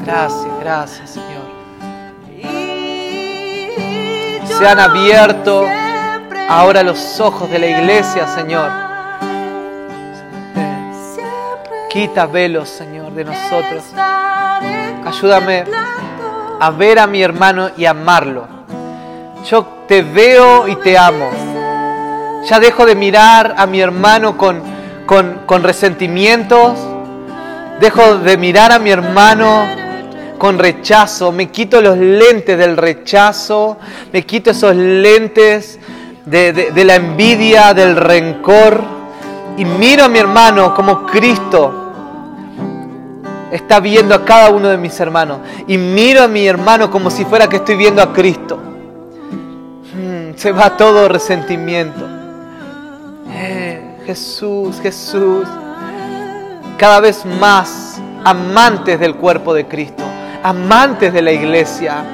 Gracias, 0.05 0.51
gracias 0.61 1.11
Señor. 1.11 1.53
Se 4.59 4.67
han 4.67 4.81
abierto 4.81 5.65
ahora 6.49 6.83
los 6.83 7.21
ojos 7.21 7.49
de 7.51 7.59
la 7.59 7.67
iglesia, 7.67 8.27
Señor. 8.27 8.71
Quita 11.89 12.27
velos, 12.27 12.69
Señor, 12.69 13.13
de 13.13 13.25
nosotros. 13.25 13.85
Ayúdame 15.07 15.65
a 16.61 16.71
ver 16.71 16.99
a 16.99 17.07
mi 17.07 17.23
hermano 17.23 17.71
y 17.77 17.85
amarlo. 17.85 18.47
Yo 19.49 19.65
te 19.87 20.03
veo 20.03 20.67
y 20.69 20.77
te 20.77 20.99
amo. 20.99 21.31
Ya 22.49 22.59
dejo 22.59 22.87
de 22.87 22.97
mirar 22.97 23.55
a 23.57 23.67
mi 23.67 23.81
hermano 23.81 24.37
con, 24.37 24.63
con, 25.07 25.43
con 25.47 25.63
resentimientos. 25.63 26.79
Dejo 27.79 28.17
de 28.19 28.37
mirar 28.37 28.73
a 28.73 28.79
mi 28.79 28.91
hermano 28.91 29.82
con 30.43 30.59
rechazo, 30.59 31.31
me 31.31 31.53
quito 31.53 31.81
los 31.81 31.97
lentes 31.97 32.59
del 32.59 32.77
rechazo, 32.77 33.77
me 34.13 34.27
quito 34.27 34.51
esos 34.51 34.75
lentes 34.75 35.79
de, 36.27 36.73
la 36.85 36.97
envidia, 36.97 37.73
del 37.75 37.95
rencor, 37.95 38.83
y 39.57 39.65
miro 39.65 40.03
a 40.03 40.09
mi 40.09 40.19
hermano 40.19 40.75
como 40.75 41.07
Cristo 41.07 41.93
está 43.53 43.79
viendo 43.79 44.17
a 44.17 44.25
cada 44.25 44.51
uno 44.51 44.67
de 44.67 44.79
mis 44.79 44.99
hermanos, 44.99 45.39
y 45.69 45.79
miro 45.79 46.25
a 46.25 46.27
mi 46.27 46.45
hermano 46.45 46.91
como 46.91 47.09
si 47.09 47.25
fuera 47.25 47.49
que 47.49 47.59
estoy 47.59 47.77
viendo 47.77 48.03
a 48.03 48.13
Cristo. 48.13 48.59
Hmm, 49.95 50.35
se 50.35 50.51
va 50.51 50.77
todo 50.77 51.09
resentimiento. 51.09 52.05
Eh, 53.31 53.99
Jesús, 54.07 54.81
Jesús, 54.83 55.47
cada 56.79 56.99
vez 56.99 57.25
más 57.25 58.01
amantes 58.25 58.99
del 58.99 59.15
cuerpo 59.15 59.55
de 59.55 59.69
Cristo 59.69 60.03
amantes 60.43 61.13
de 61.13 61.23
la 61.23 61.33
iglesia. 61.33 62.05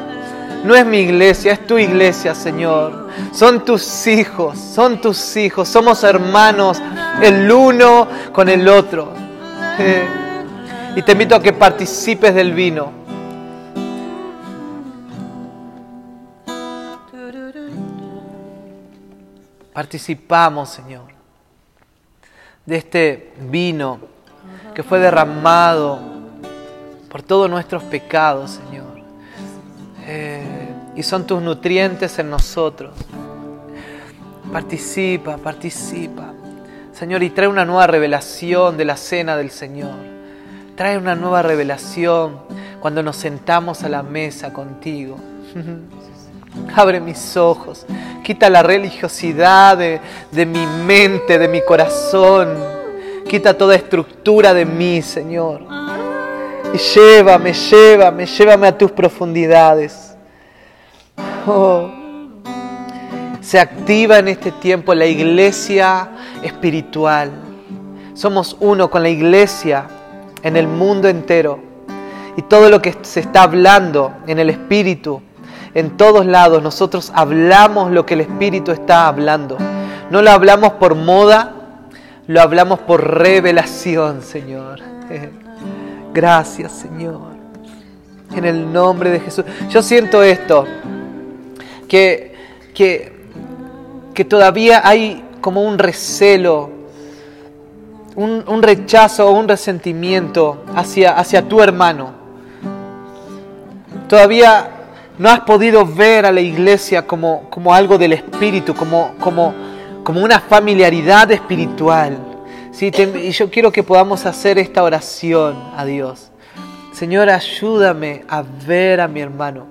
No 0.64 0.74
es 0.74 0.84
mi 0.84 0.98
iglesia, 0.98 1.52
es 1.52 1.66
tu 1.66 1.78
iglesia, 1.78 2.34
Señor. 2.34 3.08
Son 3.32 3.64
tus 3.64 4.06
hijos, 4.06 4.58
son 4.58 5.00
tus 5.00 5.36
hijos. 5.36 5.68
Somos 5.68 6.02
hermanos 6.04 6.82
el 7.22 7.50
uno 7.50 8.08
con 8.32 8.48
el 8.48 8.68
otro. 8.68 9.12
Y 10.96 11.02
te 11.02 11.12
invito 11.12 11.36
a 11.36 11.40
que 11.40 11.52
participes 11.52 12.34
del 12.34 12.52
vino. 12.52 12.90
Participamos, 19.72 20.70
Señor, 20.70 21.04
de 22.66 22.76
este 22.78 23.32
vino 23.48 24.00
que 24.74 24.82
fue 24.82 24.98
derramado 24.98 26.17
por 27.18 27.26
todos 27.26 27.50
nuestros 27.50 27.82
pecados, 27.82 28.60
Señor. 28.64 28.84
Eh, 30.06 30.40
y 30.94 31.02
son 31.02 31.26
tus 31.26 31.42
nutrientes 31.42 32.16
en 32.20 32.30
nosotros. 32.30 32.92
Participa, 34.52 35.36
participa. 35.36 36.32
Señor, 36.92 37.24
y 37.24 37.30
trae 37.30 37.48
una 37.48 37.64
nueva 37.64 37.88
revelación 37.88 38.76
de 38.76 38.84
la 38.84 38.96
cena 38.96 39.36
del 39.36 39.50
Señor. 39.50 39.96
trae 40.76 40.96
una 40.96 41.16
nueva 41.16 41.42
revelación 41.42 42.38
cuando 42.78 43.02
nos 43.02 43.16
sentamos 43.16 43.82
a 43.82 43.88
la 43.88 44.04
mesa 44.04 44.52
contigo. 44.52 45.16
Abre 46.76 47.00
mis 47.00 47.36
ojos, 47.36 47.84
quita 48.22 48.48
la 48.48 48.62
religiosidad 48.62 49.76
de, 49.76 50.00
de, 50.30 50.46
mi 50.46 50.64
mente, 50.86 51.36
de 51.36 51.48
mi 51.48 51.62
corazón, 51.62 52.54
quita 53.28 53.58
toda 53.58 53.74
estructura 53.74 54.54
de 54.54 54.64
mí, 54.64 55.02
Señor. 55.02 55.66
Y 56.72 56.78
llévame, 56.78 57.52
llévame, 57.52 58.26
llévame 58.26 58.66
a 58.66 58.76
tus 58.76 58.90
profundidades. 58.92 60.14
Oh. 61.46 61.90
Se 63.40 63.58
activa 63.58 64.18
en 64.18 64.28
este 64.28 64.52
tiempo 64.52 64.94
la 64.94 65.06
iglesia 65.06 66.10
espiritual. 66.42 67.30
Somos 68.12 68.56
uno 68.60 68.90
con 68.90 69.02
la 69.02 69.08
iglesia 69.08 69.86
en 70.42 70.56
el 70.56 70.68
mundo 70.68 71.08
entero. 71.08 71.60
Y 72.36 72.42
todo 72.42 72.68
lo 72.68 72.82
que 72.82 72.94
se 73.02 73.20
está 73.20 73.44
hablando 73.44 74.12
en 74.26 74.38
el 74.38 74.50
espíritu, 74.50 75.22
en 75.74 75.96
todos 75.96 76.26
lados, 76.26 76.62
nosotros 76.62 77.10
hablamos 77.14 77.90
lo 77.90 78.04
que 78.04 78.14
el 78.14 78.20
espíritu 78.20 78.72
está 78.72 79.08
hablando. 79.08 79.56
No 80.10 80.20
lo 80.20 80.30
hablamos 80.30 80.72
por 80.74 80.94
moda, 80.94 81.54
lo 82.26 82.42
hablamos 82.42 82.78
por 82.80 83.18
revelación, 83.18 84.22
Señor. 84.22 84.80
Gracias, 86.12 86.72
Señor. 86.72 87.38
En 88.34 88.44
el 88.44 88.72
nombre 88.72 89.10
de 89.10 89.20
Jesús. 89.20 89.44
Yo 89.70 89.82
siento 89.82 90.22
esto, 90.22 90.64
que, 91.88 92.34
que, 92.74 93.12
que 94.14 94.24
todavía 94.24 94.82
hay 94.84 95.24
como 95.40 95.62
un 95.62 95.78
recelo, 95.78 96.70
un, 98.16 98.44
un 98.46 98.62
rechazo 98.62 99.28
o 99.28 99.32
un 99.32 99.48
resentimiento 99.48 100.64
hacia, 100.74 101.16
hacia 101.16 101.42
tu 101.48 101.60
hermano. 101.60 102.12
Todavía 104.08 104.70
no 105.18 105.28
has 105.28 105.40
podido 105.40 105.84
ver 105.84 106.26
a 106.26 106.32
la 106.32 106.40
iglesia 106.40 107.06
como, 107.06 107.48
como 107.50 107.74
algo 107.74 107.98
del 107.98 108.12
espíritu, 108.12 108.74
como, 108.74 109.14
como, 109.20 109.54
como 110.04 110.22
una 110.22 110.40
familiaridad 110.40 111.30
espiritual. 111.32 112.27
Y 112.86 113.30
yo 113.32 113.50
quiero 113.50 113.72
que 113.72 113.82
podamos 113.82 114.24
hacer 114.24 114.58
esta 114.58 114.82
oración 114.82 115.56
a 115.76 115.84
Dios. 115.84 116.30
Señor, 116.92 117.28
ayúdame 117.28 118.24
a 118.28 118.42
ver 118.42 119.00
a 119.00 119.08
mi 119.08 119.20
hermano 119.20 119.66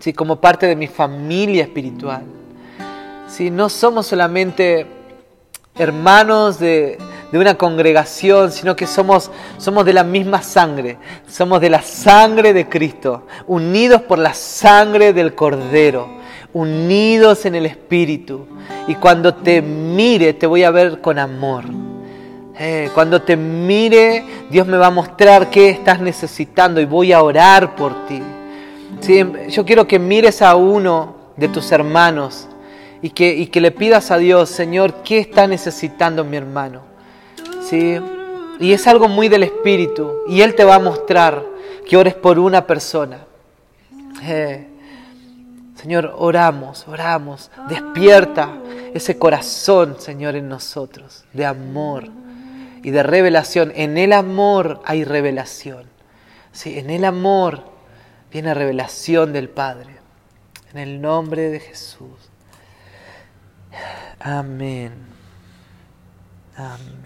¿sí? 0.00 0.12
como 0.12 0.40
parte 0.40 0.66
de 0.66 0.76
mi 0.76 0.86
familia 0.86 1.62
espiritual. 1.62 2.22
¿sí? 3.28 3.50
No 3.50 3.68
somos 3.68 4.06
solamente 4.06 4.86
hermanos 5.74 6.58
de, 6.58 6.98
una 7.32 7.56
congregación, 7.56 8.50
sino 8.50 8.74
que 8.74 8.86
somos, 8.86 9.30
somos 9.58 9.84
de 9.84 9.92
la 9.92 10.04
misma 10.04 10.40
sangre, 10.40 10.96
somos 11.28 11.60
de 11.60 11.68
la 11.68 11.82
sangre 11.82 12.54
de 12.54 12.66
Cristo, 12.66 13.26
unidos 13.46 14.00
por 14.00 14.18
la 14.18 14.32
sangre 14.32 15.12
del 15.12 15.34
Cordero, 15.34 16.08
unidos 16.54 17.44
en 17.44 17.56
el 17.56 17.66
Espíritu. 17.66 18.46
Y 18.88 18.94
cuando 18.94 19.34
te 19.34 19.60
mire, 19.60 20.32
te 20.32 20.46
voy 20.46 20.64
a 20.64 20.70
ver 20.70 21.02
con 21.02 21.18
amor. 21.18 21.64
Eh, 22.58 22.90
cuando 22.94 23.20
te 23.20 23.36
mire, 23.36 24.24
Dios 24.48 24.66
me 24.66 24.78
va 24.78 24.86
a 24.86 24.90
mostrar 24.90 25.50
qué 25.50 25.68
estás 25.68 26.00
necesitando 26.00 26.80
y 26.80 26.86
voy 26.86 27.12
a 27.12 27.22
orar 27.22 27.76
por 27.76 28.06
ti. 28.06 28.22
Yo 29.50 29.64
quiero 29.66 29.86
que 29.86 29.98
mires 29.98 30.40
a 30.40 30.56
uno 30.56 31.16
de 31.36 31.48
tus 31.48 31.70
hermanos 31.70 32.48
y 33.02 33.10
que, 33.10 33.60
le 33.60 33.70
pidas 33.72 34.10
a 34.10 34.16
Dios, 34.16 34.48
Señor, 34.48 35.02
¿qué 35.04 35.18
está 35.18 35.46
necesitando 35.46 36.24
mi 36.24 36.38
hermano? 36.38 36.80
¿Sí? 37.60 38.00
Y 38.58 38.72
es 38.72 38.86
algo 38.86 39.06
muy 39.06 39.28
del 39.28 39.42
Espíritu 39.42 40.20
y 40.26 40.40
Él 40.40 40.54
te 40.54 40.64
va 40.64 40.76
a 40.76 40.80
mostrar 40.80 41.44
que 41.86 41.98
ores 41.98 42.14
por 42.14 42.38
una 42.38 42.66
persona. 42.66 43.18
Eh, 44.22 44.66
Señor, 45.74 46.14
oramos, 46.16 46.88
oramos, 46.88 47.50
despierta 47.68 48.48
ese 48.94 49.18
corazón, 49.18 49.96
Señor, 49.98 50.36
en 50.36 50.48
nosotros, 50.48 51.24
de 51.34 51.44
amor 51.44 52.04
y 52.82 52.90
de 52.90 53.02
revelación. 53.02 53.72
En 53.74 53.98
el 53.98 54.12
amor 54.12 54.82
hay 54.84 55.04
revelación. 55.04 55.86
Sí, 56.52 56.78
en 56.78 56.90
el 56.90 57.04
amor 57.04 57.64
viene 58.30 58.54
revelación 58.54 59.32
del 59.32 59.48
Padre. 59.48 59.96
En 60.72 60.78
el 60.78 61.00
nombre 61.00 61.50
de 61.50 61.60
Jesús. 61.60 62.30
Amén. 64.20 64.92
Amén. 66.56 67.05